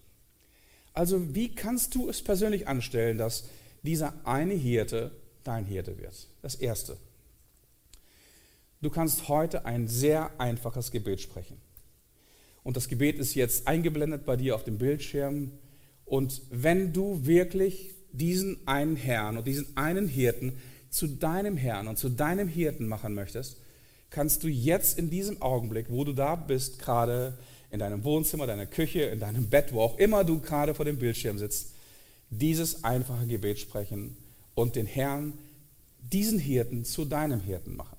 Also 0.93 1.33
wie 1.33 1.55
kannst 1.55 1.95
du 1.95 2.09
es 2.09 2.21
persönlich 2.21 2.67
anstellen, 2.67 3.17
dass 3.17 3.47
dieser 3.83 4.13
eine 4.25 4.53
Hirte 4.53 5.11
dein 5.47 5.65
Hirte 5.65 5.97
wird? 5.97 6.27
Das 6.41 6.55
Erste. 6.55 6.97
Du 8.81 8.89
kannst 8.89 9.27
heute 9.27 9.65
ein 9.65 9.87
sehr 9.87 10.39
einfaches 10.39 10.91
Gebet 10.91 11.21
sprechen. 11.21 11.57
Und 12.63 12.75
das 12.75 12.87
Gebet 12.87 13.17
ist 13.17 13.33
jetzt 13.33 13.67
eingeblendet 13.67 14.25
bei 14.25 14.35
dir 14.35 14.53
auf 14.55 14.63
dem 14.63 14.77
Bildschirm. 14.77 15.51
Und 16.05 16.41
wenn 16.51 16.93
du 16.93 17.25
wirklich 17.25 17.93
diesen 18.11 18.67
einen 18.67 18.95
Herrn 18.95 19.37
und 19.37 19.47
diesen 19.47 19.75
einen 19.77 20.07
Hirten 20.07 20.57
zu 20.89 21.07
deinem 21.07 21.57
Herrn 21.57 21.87
und 21.87 21.97
zu 21.97 22.09
deinem 22.09 22.47
Hirten 22.47 22.87
machen 22.87 23.13
möchtest, 23.13 23.57
kannst 24.09 24.43
du 24.43 24.47
jetzt 24.47 24.97
in 24.99 25.09
diesem 25.09 25.41
Augenblick, 25.41 25.87
wo 25.89 26.03
du 26.03 26.13
da 26.13 26.35
bist, 26.35 26.79
gerade 26.79 27.37
in 27.71 27.79
deinem 27.79 28.03
Wohnzimmer, 28.03 28.47
deiner 28.47 28.65
Küche, 28.65 29.01
in 29.01 29.19
deinem 29.19 29.49
Bett, 29.49 29.73
wo 29.73 29.81
auch 29.81 29.97
immer 29.97 30.23
du 30.23 30.39
gerade 30.39 30.73
vor 30.73 30.85
dem 30.85 30.97
Bildschirm 30.97 31.37
sitzt, 31.37 31.73
dieses 32.29 32.83
einfache 32.83 33.27
Gebet 33.27 33.59
sprechen 33.59 34.15
und 34.57 34.75
den 34.75 34.87
Herrn, 34.87 35.37
diesen 35.99 36.39
Hirten 36.39 36.83
zu 36.83 37.05
deinem 37.05 37.41
Hirten 37.41 37.75
machen. 37.75 37.95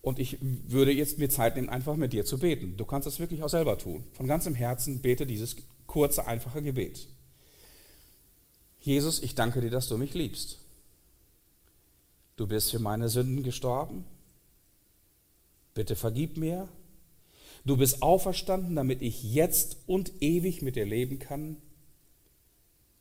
Und 0.00 0.18
ich 0.18 0.38
würde 0.40 0.90
jetzt 0.90 1.18
mir 1.18 1.30
Zeit 1.30 1.54
nehmen, 1.54 1.68
einfach 1.68 1.94
mit 1.94 2.12
dir 2.12 2.24
zu 2.24 2.40
beten. 2.40 2.76
Du 2.76 2.84
kannst 2.84 3.06
das 3.06 3.20
wirklich 3.20 3.44
auch 3.44 3.48
selber 3.48 3.78
tun. 3.78 4.02
Von 4.14 4.26
ganzem 4.26 4.56
Herzen 4.56 5.00
bete 5.00 5.24
dieses 5.24 5.54
kurze, 5.86 6.26
einfache 6.26 6.60
Gebet. 6.60 7.06
Jesus, 8.80 9.22
ich 9.22 9.36
danke 9.36 9.60
dir, 9.60 9.70
dass 9.70 9.86
du 9.86 9.96
mich 9.96 10.12
liebst. 10.12 10.58
Du 12.34 12.48
bist 12.48 12.72
für 12.72 12.80
meine 12.80 13.08
Sünden 13.08 13.44
gestorben. 13.44 14.04
Bitte 15.72 15.94
vergib 15.94 16.36
mir. 16.36 16.68
Du 17.64 17.76
bist 17.76 18.02
auferstanden, 18.02 18.74
damit 18.74 19.02
ich 19.02 19.22
jetzt 19.22 19.76
und 19.86 20.20
ewig 20.20 20.62
mit 20.62 20.74
dir 20.74 20.84
leben 20.84 21.20
kann. 21.20 21.58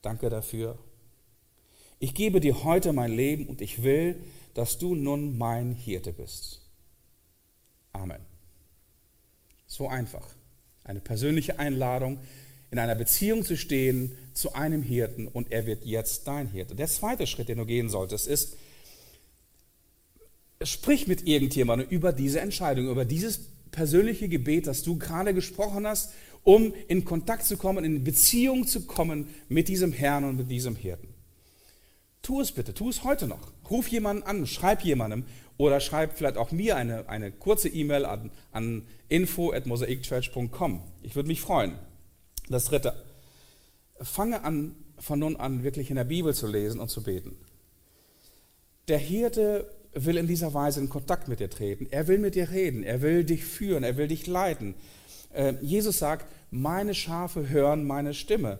Danke 0.04 0.30
dafür. 0.30 0.78
Ich 2.04 2.16
gebe 2.16 2.40
dir 2.40 2.64
heute 2.64 2.94
mein 2.94 3.12
Leben 3.16 3.46
und 3.46 3.62
ich 3.62 3.84
will, 3.84 4.16
dass 4.56 4.80
du 4.80 4.96
nun 4.96 5.38
mein 5.38 5.76
Hirte 5.76 6.12
bist. 6.12 6.60
Amen. 7.94 8.22
So 9.68 9.88
einfach. 9.88 10.28
Eine 10.84 11.00
persönliche 11.00 11.60
Einladung, 11.60 12.18
in 12.72 12.80
einer 12.80 12.96
Beziehung 12.96 13.46
zu 13.46 13.56
stehen 13.56 14.18
zu 14.34 14.54
einem 14.54 14.82
Hirten 14.82 15.28
und 15.28 15.52
er 15.52 15.68
wird 15.68 15.86
jetzt 15.86 16.28
dein 16.28 16.48
Hirte. 16.48 16.74
Der 16.74 16.88
zweite 16.88 17.28
Schritt, 17.28 17.50
den 17.50 17.60
du 17.60 17.68
gehen 17.68 17.88
solltest, 17.88 18.26
ist, 18.26 18.58
sprich 20.64 21.06
mit 21.06 21.28
irgendjemandem 21.28 21.88
über 21.88 22.14
diese 22.14 22.42
Entscheidung, 22.42 22.90
über 22.90 23.06
dieses 23.06 23.42
persönliche 23.70 24.28
Gebet, 24.28 24.66
das 24.66 24.82
du 24.82 24.98
gerade 24.98 25.36
gesprochen 25.36 25.86
hast, 25.86 26.14
um 26.42 26.74
in 26.88 27.06
Kontakt 27.06 27.46
zu 27.46 27.58
kommen, 27.58 27.86
in 27.86 28.04
Beziehung 28.04 28.66
zu 28.66 28.88
kommen 28.88 29.30
mit 29.50 29.68
diesem 29.68 29.94
Herrn 29.94 30.24
und 30.24 30.38
mit 30.38 30.50
diesem 30.50 30.76
Hirten. 30.76 31.11
Tu 32.22 32.40
es 32.40 32.52
bitte, 32.52 32.74
tu 32.74 32.90
es 32.90 33.04
heute 33.04 33.28
noch. 33.28 33.52
Ruf 33.70 33.88
jemanden 33.88 34.24
an, 34.24 34.46
schreib 34.46 34.84
jemandem 34.84 35.26
oder 35.58 35.80
schreib 35.80 36.18
vielleicht 36.18 36.38
auch 36.38 36.52
mir 36.52 36.76
eine, 36.76 37.10
eine 37.10 37.32
kurze 37.32 37.70
E-Mail 37.70 38.06
an, 38.06 38.32
an 38.52 38.86
info.mosaikchurch.com. 39.10 40.84
Ich 41.02 41.16
würde 41.16 41.28
mich 41.28 41.42
freuen. 41.42 41.76
Das 42.50 42.66
dritte, 42.66 42.94
fange 44.00 44.44
an, 44.44 44.76
von 44.98 45.20
nun 45.20 45.36
an 45.36 45.64
wirklich 45.64 45.90
in 45.90 45.96
der 45.96 46.04
Bibel 46.04 46.34
zu 46.34 46.48
lesen 46.48 46.80
und 46.80 46.90
zu 46.90 47.04
beten. 47.04 47.36
Der 48.88 49.00
Hirte 49.00 49.72
will 49.94 50.18
in 50.18 50.28
dieser 50.28 50.54
Weise 50.54 50.80
in 50.80 50.90
Kontakt 50.90 51.28
mit 51.28 51.40
dir 51.40 51.50
treten. 51.50 51.88
Er 51.90 52.08
will 52.08 52.20
mit 52.20 52.36
dir 52.36 52.50
reden, 52.52 52.84
er 52.84 53.02
will 53.02 53.24
dich 53.24 53.44
führen, 53.44 53.84
er 53.84 53.98
will 53.98 54.08
dich 54.08 54.28
leiten. 54.28 54.76
Äh, 55.34 55.54
Jesus 55.62 56.00
sagt, 56.00 56.26
meine 56.50 56.94
Schafe 56.94 57.50
hören 57.50 57.86
meine 57.86 58.14
Stimme. 58.14 58.60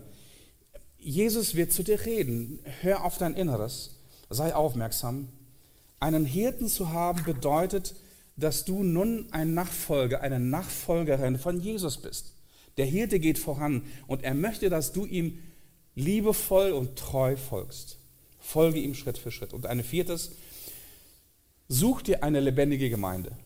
Jesus 1.02 1.54
wird 1.54 1.72
zu 1.72 1.82
dir 1.82 2.04
reden. 2.06 2.60
Hör 2.80 3.04
auf 3.04 3.18
dein 3.18 3.34
Inneres, 3.34 3.98
sei 4.30 4.54
aufmerksam 4.54 5.28
einen 6.02 6.24
Hirten 6.24 6.66
zu 6.66 6.90
haben 6.90 7.22
bedeutet, 7.22 7.94
dass 8.36 8.64
du 8.64 8.82
nun 8.82 9.28
ein 9.30 9.54
Nachfolger, 9.54 10.20
eine 10.20 10.40
Nachfolgerin 10.40 11.38
von 11.38 11.60
Jesus 11.60 11.98
bist. 11.98 12.34
Der 12.76 12.86
Hirte 12.86 13.20
geht 13.20 13.38
voran 13.38 13.82
und 14.08 14.24
er 14.24 14.34
möchte, 14.34 14.68
dass 14.68 14.92
du 14.92 15.06
ihm 15.06 15.38
liebevoll 15.94 16.72
und 16.72 16.96
treu 16.96 17.36
folgst. 17.36 17.98
Folge 18.40 18.80
ihm 18.80 18.94
Schritt 18.94 19.16
für 19.16 19.30
Schritt. 19.30 19.52
Und 19.52 19.66
ein 19.66 19.84
viertes, 19.84 20.32
such 21.68 22.02
dir 22.02 22.24
eine 22.24 22.40
lebendige 22.40 22.90
Gemeinde, 22.90 23.36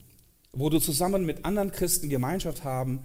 wo 0.53 0.71
du 0.71 0.79
zusammen 0.79 1.27
mit 1.27 1.45
anderen 1.45 1.73
Christen 1.73 2.09
Gemeinschaft 2.09 2.65
haben 2.65 3.05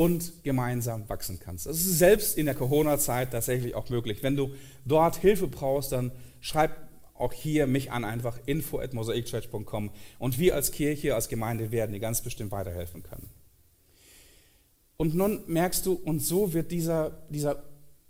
und 0.00 0.42
gemeinsam 0.44 1.06
wachsen 1.10 1.40
kannst. 1.40 1.66
Das 1.66 1.76
ist 1.76 1.98
selbst 1.98 2.38
in 2.38 2.46
der 2.46 2.54
Corona-Zeit 2.54 3.32
tatsächlich 3.32 3.74
auch 3.74 3.90
möglich. 3.90 4.22
Wenn 4.22 4.34
du 4.34 4.54
dort 4.86 5.16
Hilfe 5.16 5.46
brauchst, 5.46 5.92
dann 5.92 6.10
schreib 6.40 6.74
auch 7.12 7.34
hier 7.34 7.66
mich 7.66 7.92
an, 7.92 8.06
einfach 8.06 8.38
info 8.46 8.78
at 8.78 8.94
mosaikchurch.com 8.94 9.90
und 10.18 10.38
wir 10.38 10.54
als 10.54 10.72
Kirche, 10.72 11.14
als 11.14 11.28
Gemeinde 11.28 11.70
werden 11.70 11.92
dir 11.92 12.00
ganz 12.00 12.22
bestimmt 12.22 12.50
weiterhelfen 12.50 13.02
können. 13.02 13.28
Und 14.96 15.14
nun 15.14 15.42
merkst 15.46 15.84
du, 15.84 15.92
und 15.92 16.20
so 16.20 16.54
wird 16.54 16.72
dieser, 16.72 17.10
dieser 17.28 17.62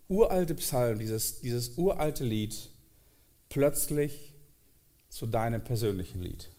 uralte 0.06 0.54
Psalm, 0.54 1.00
dieses, 1.00 1.40
dieses 1.40 1.76
uralte 1.76 2.22
Lied 2.22 2.70
plötzlich 3.48 4.32
zu 5.08 5.26
deinem 5.26 5.64
persönlichen 5.64 6.22
Lied. 6.22 6.50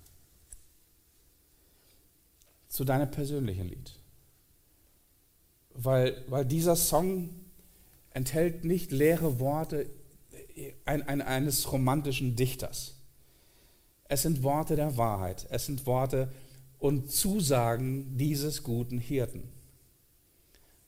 Zu 2.67 2.83
deinem 2.83 3.09
persönlichen 3.09 3.69
Lied. 3.69 4.00
Weil, 5.83 6.23
weil 6.27 6.45
dieser 6.45 6.75
Song 6.75 7.29
enthält 8.13 8.65
nicht 8.65 8.91
leere 8.91 9.39
Worte 9.39 9.87
ein, 10.85 11.07
ein, 11.07 11.21
eines 11.21 11.71
romantischen 11.71 12.35
Dichters. 12.35 12.95
Es 14.07 14.23
sind 14.23 14.43
Worte 14.43 14.75
der 14.75 14.97
Wahrheit, 14.97 15.47
es 15.49 15.65
sind 15.65 15.85
Worte 15.85 16.31
und 16.79 17.11
Zusagen 17.11 18.17
dieses 18.17 18.63
guten 18.63 18.99
Hirten, 18.99 19.43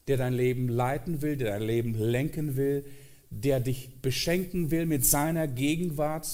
der 0.08 0.18
dein 0.18 0.34
Leben 0.34 0.68
leiten 0.68 1.22
will, 1.22 1.38
der 1.38 1.52
dein 1.52 1.62
Leben 1.62 1.94
lenken 1.96 2.58
will, 2.58 2.86
der 3.30 3.60
dich 3.60 4.02
beschenken 4.02 4.72
will 4.72 4.86
mit 4.86 5.06
seiner 5.06 5.48
Gegenwart, 5.48 6.28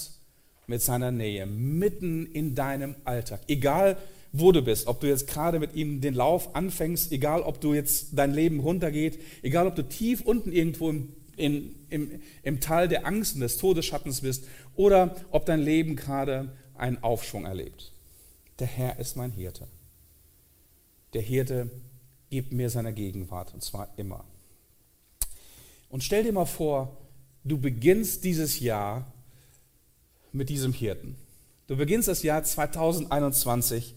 mit 0.67 0.81
seiner 0.81 1.11
Nähe, 1.11 1.45
mitten 1.45 2.25
in 2.25 2.55
deinem 2.55 2.95
Alltag. 3.03 3.41
Egal, 3.47 3.97
wo 4.31 4.51
du 4.51 4.61
bist, 4.61 4.87
ob 4.87 4.99
du 4.99 5.07
jetzt 5.07 5.27
gerade 5.27 5.59
mit 5.59 5.75
ihm 5.75 6.01
den 6.01 6.13
Lauf 6.13 6.55
anfängst, 6.55 7.11
egal, 7.11 7.41
ob 7.41 7.61
du 7.61 7.73
jetzt 7.73 8.09
dein 8.13 8.33
Leben 8.33 8.59
runtergeht, 8.59 9.19
egal, 9.41 9.67
ob 9.67 9.75
du 9.75 9.83
tief 9.87 10.21
unten 10.21 10.51
irgendwo 10.51 10.89
im 10.89 11.13
in, 11.39 11.75
im, 11.89 12.21
im 12.43 12.59
Tal 12.59 12.87
der 12.87 13.05
Angst 13.05 13.35
und 13.35 13.41
des 13.41 13.57
Todesschattens 13.57 14.21
bist 14.21 14.45
oder 14.75 15.15
ob 15.31 15.45
dein 15.45 15.61
Leben 15.61 15.95
gerade 15.95 16.55
einen 16.75 17.01
Aufschwung 17.01 17.45
erlebt. 17.45 17.93
Der 18.59 18.67
Herr 18.67 18.99
ist 18.99 19.15
mein 19.15 19.31
Hirte. 19.31 19.67
Der 21.13 21.21
Hirte 21.21 21.71
gibt 22.29 22.51
mir 22.51 22.69
seine 22.69 22.93
Gegenwart 22.93 23.53
und 23.53 23.63
zwar 23.63 23.89
immer. 23.97 24.25
Und 25.89 26.03
stell 26.03 26.23
dir 26.23 26.33
mal 26.33 26.45
vor, 26.45 26.97
du 27.43 27.57
beginnst 27.57 28.23
dieses 28.25 28.59
Jahr 28.59 29.11
mit 30.31 30.49
diesem 30.49 30.73
Hirten. 30.73 31.15
Du 31.67 31.77
beginnst 31.77 32.07
das 32.07 32.21
Jahr 32.21 32.43
2021 32.43 33.95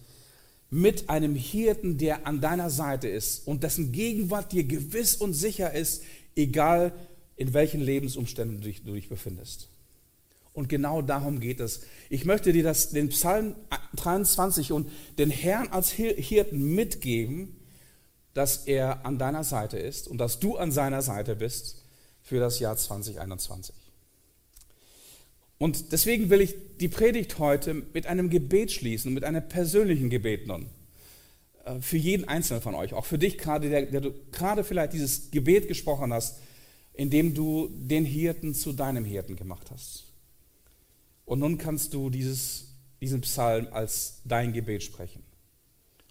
mit 0.72 1.10
einem 1.10 1.34
Hirten, 1.34 1.98
der 1.98 2.26
an 2.26 2.40
deiner 2.40 2.70
Seite 2.70 3.06
ist 3.06 3.46
und 3.46 3.62
dessen 3.62 3.92
Gegenwart 3.92 4.52
dir 4.52 4.64
gewiss 4.64 5.14
und 5.14 5.34
sicher 5.34 5.74
ist, 5.74 6.02
egal 6.34 6.94
in 7.36 7.52
welchen 7.52 7.82
Lebensumständen 7.82 8.62
du 8.62 8.68
dich, 8.68 8.82
du 8.82 8.94
dich 8.94 9.10
befindest. 9.10 9.68
Und 10.54 10.70
genau 10.70 11.02
darum 11.02 11.40
geht 11.40 11.60
es. 11.60 11.82
Ich 12.08 12.24
möchte 12.24 12.54
dir 12.54 12.62
das, 12.62 12.88
den 12.88 13.10
Psalm 13.10 13.54
23 13.96 14.72
und 14.72 14.90
den 15.18 15.28
Herrn 15.28 15.68
als 15.68 15.90
Hirten 15.90 16.74
mitgeben, 16.74 17.54
dass 18.32 18.66
er 18.66 19.04
an 19.04 19.18
deiner 19.18 19.44
Seite 19.44 19.76
ist 19.78 20.08
und 20.08 20.16
dass 20.16 20.40
du 20.40 20.56
an 20.56 20.72
seiner 20.72 21.02
Seite 21.02 21.36
bist 21.36 21.84
für 22.22 22.40
das 22.40 22.60
Jahr 22.60 22.78
2021. 22.78 23.74
Und 25.62 25.92
deswegen 25.92 26.28
will 26.28 26.40
ich 26.40 26.56
die 26.80 26.88
Predigt 26.88 27.38
heute 27.38 27.72
mit 27.72 28.08
einem 28.08 28.30
Gebet 28.30 28.72
schließen, 28.72 29.14
mit 29.14 29.22
einem 29.22 29.48
persönlichen 29.48 30.10
Gebet 30.10 30.48
nun. 30.48 30.66
Äh, 31.64 31.80
für 31.80 31.98
jeden 31.98 32.26
Einzelnen 32.26 32.60
von 32.60 32.74
euch, 32.74 32.94
auch 32.94 33.04
für 33.04 33.16
dich 33.16 33.38
gerade, 33.38 33.70
der, 33.70 33.86
der 33.86 34.00
du 34.00 34.12
gerade 34.32 34.64
vielleicht 34.64 34.92
dieses 34.92 35.30
Gebet 35.30 35.68
gesprochen 35.68 36.12
hast, 36.12 36.40
indem 36.94 37.32
du 37.32 37.70
den 37.74 38.04
Hirten 38.04 38.54
zu 38.54 38.72
deinem 38.72 39.04
Hirten 39.04 39.36
gemacht 39.36 39.70
hast. 39.70 40.06
Und 41.26 41.38
nun 41.38 41.58
kannst 41.58 41.94
du 41.94 42.10
dieses, 42.10 42.74
diesen 43.00 43.20
Psalm 43.20 43.68
als 43.70 44.20
dein 44.24 44.52
Gebet 44.52 44.82
sprechen. 44.82 45.22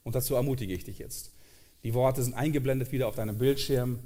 Und 0.05 0.15
dazu 0.15 0.33
ermutige 0.35 0.73
ich 0.73 0.85
dich 0.85 0.97
jetzt. 0.97 1.31
Die 1.83 1.93
Worte 1.93 2.23
sind 2.23 2.35
eingeblendet 2.35 2.93
wieder 2.93 3.09
auf 3.09 3.15
deinem 3.15 3.37
Bildschirm. 3.37 3.99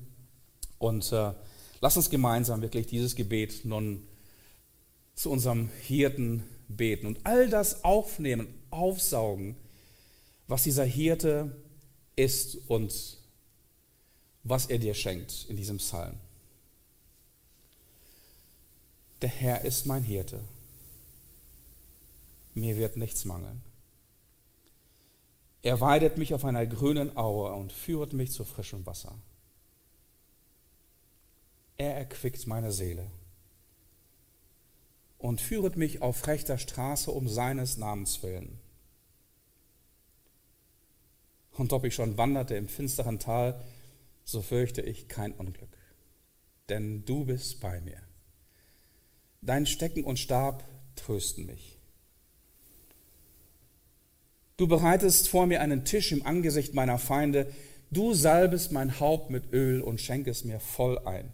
Und 0.79 1.11
äh, 1.11 1.33
lass 1.81 1.97
uns 1.97 2.09
gemeinsam 2.09 2.63
wirklich 2.63 2.87
dieses 2.87 3.15
Gebet 3.15 3.63
nun 3.63 4.07
zu 5.15 5.31
unserem 5.31 5.69
Hirten 5.81 6.43
beten 6.67 7.07
und 7.07 7.25
all 7.25 7.49
das 7.49 7.83
aufnehmen, 7.83 8.47
aufsaugen, 8.69 9.55
was 10.47 10.63
dieser 10.63 10.83
Hirte 10.83 11.55
ist 12.15 12.57
und 12.67 13.17
was 14.43 14.67
er 14.67 14.77
dir 14.77 14.93
schenkt 14.93 15.45
in 15.49 15.55
diesem 15.55 15.77
Psalm. 15.77 16.19
Der 19.21 19.29
Herr 19.29 19.61
ist 19.63 19.85
mein 19.85 20.03
Hirte. 20.03 20.41
Mir 22.53 22.77
wird 22.77 22.97
nichts 22.97 23.25
mangeln. 23.25 23.61
Er 25.61 25.81
weidet 25.81 26.17
mich 26.17 26.33
auf 26.33 26.45
einer 26.45 26.67
grünen 26.67 27.17
Aue 27.17 27.51
und 27.53 27.71
führet 27.71 28.13
mich 28.13 28.31
zu 28.31 28.43
frischem 28.43 28.85
Wasser. 28.85 29.17
Er 31.77 31.95
erquickt 31.95 32.45
meine 32.45 32.71
Seele 32.71 33.09
und 35.25 35.41
führet 35.41 35.75
mich 35.75 36.01
auf 36.01 36.27
rechter 36.27 36.57
Straße 36.57 37.09
um 37.09 37.27
seines 37.27 37.77
Namens 37.77 38.21
willen. 38.21 38.59
Und 41.53 41.73
ob 41.73 41.83
ich 41.83 41.95
schon 41.95 42.17
wanderte 42.17 42.55
im 42.55 42.67
finsteren 42.67 43.17
Tal, 43.17 43.59
so 44.23 44.41
fürchte 44.41 44.81
ich 44.81 45.07
kein 45.07 45.31
Unglück, 45.31 45.77
denn 46.69 47.05
du 47.05 47.25
bist 47.25 47.59
bei 47.59 47.81
mir. 47.81 48.01
Dein 49.41 49.65
Stecken 49.65 50.03
und 50.03 50.19
Stab 50.19 50.63
trösten 50.95 51.45
mich. 51.45 51.79
Du 54.57 54.67
bereitest 54.67 55.27
vor 55.27 55.47
mir 55.47 55.61
einen 55.61 55.85
Tisch 55.85 56.11
im 56.11 56.25
Angesicht 56.25 56.73
meiner 56.73 56.99
Feinde, 56.99 57.51
du 57.89 58.13
salbest 58.13 58.71
mein 58.71 58.99
Haupt 58.99 59.29
mit 59.29 59.51
Öl 59.53 59.81
und 59.81 60.01
schenkest 60.01 60.45
mir 60.45 60.59
voll 60.59 60.99
ein. 60.99 61.31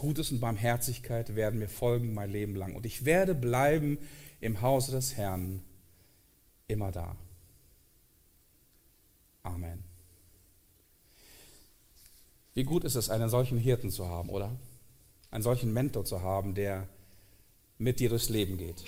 Gutes 0.00 0.32
und 0.32 0.40
Barmherzigkeit 0.40 1.36
werden 1.36 1.58
mir 1.58 1.68
folgen 1.68 2.14
mein 2.14 2.30
Leben 2.30 2.54
lang. 2.54 2.74
Und 2.74 2.86
ich 2.86 3.04
werde 3.04 3.34
bleiben 3.34 3.98
im 4.40 4.62
Hause 4.62 4.92
des 4.92 5.18
Herrn 5.18 5.62
immer 6.68 6.90
da. 6.90 7.16
Amen. 9.42 9.84
Wie 12.54 12.64
gut 12.64 12.84
ist 12.84 12.94
es, 12.94 13.10
einen 13.10 13.28
solchen 13.28 13.58
Hirten 13.58 13.90
zu 13.90 14.08
haben, 14.08 14.30
oder? 14.30 14.56
Einen 15.30 15.42
solchen 15.42 15.70
Mentor 15.74 16.06
zu 16.06 16.22
haben, 16.22 16.54
der 16.54 16.88
mit 17.76 18.00
dir 18.00 18.08
durchs 18.08 18.30
Leben 18.30 18.56
geht. 18.56 18.82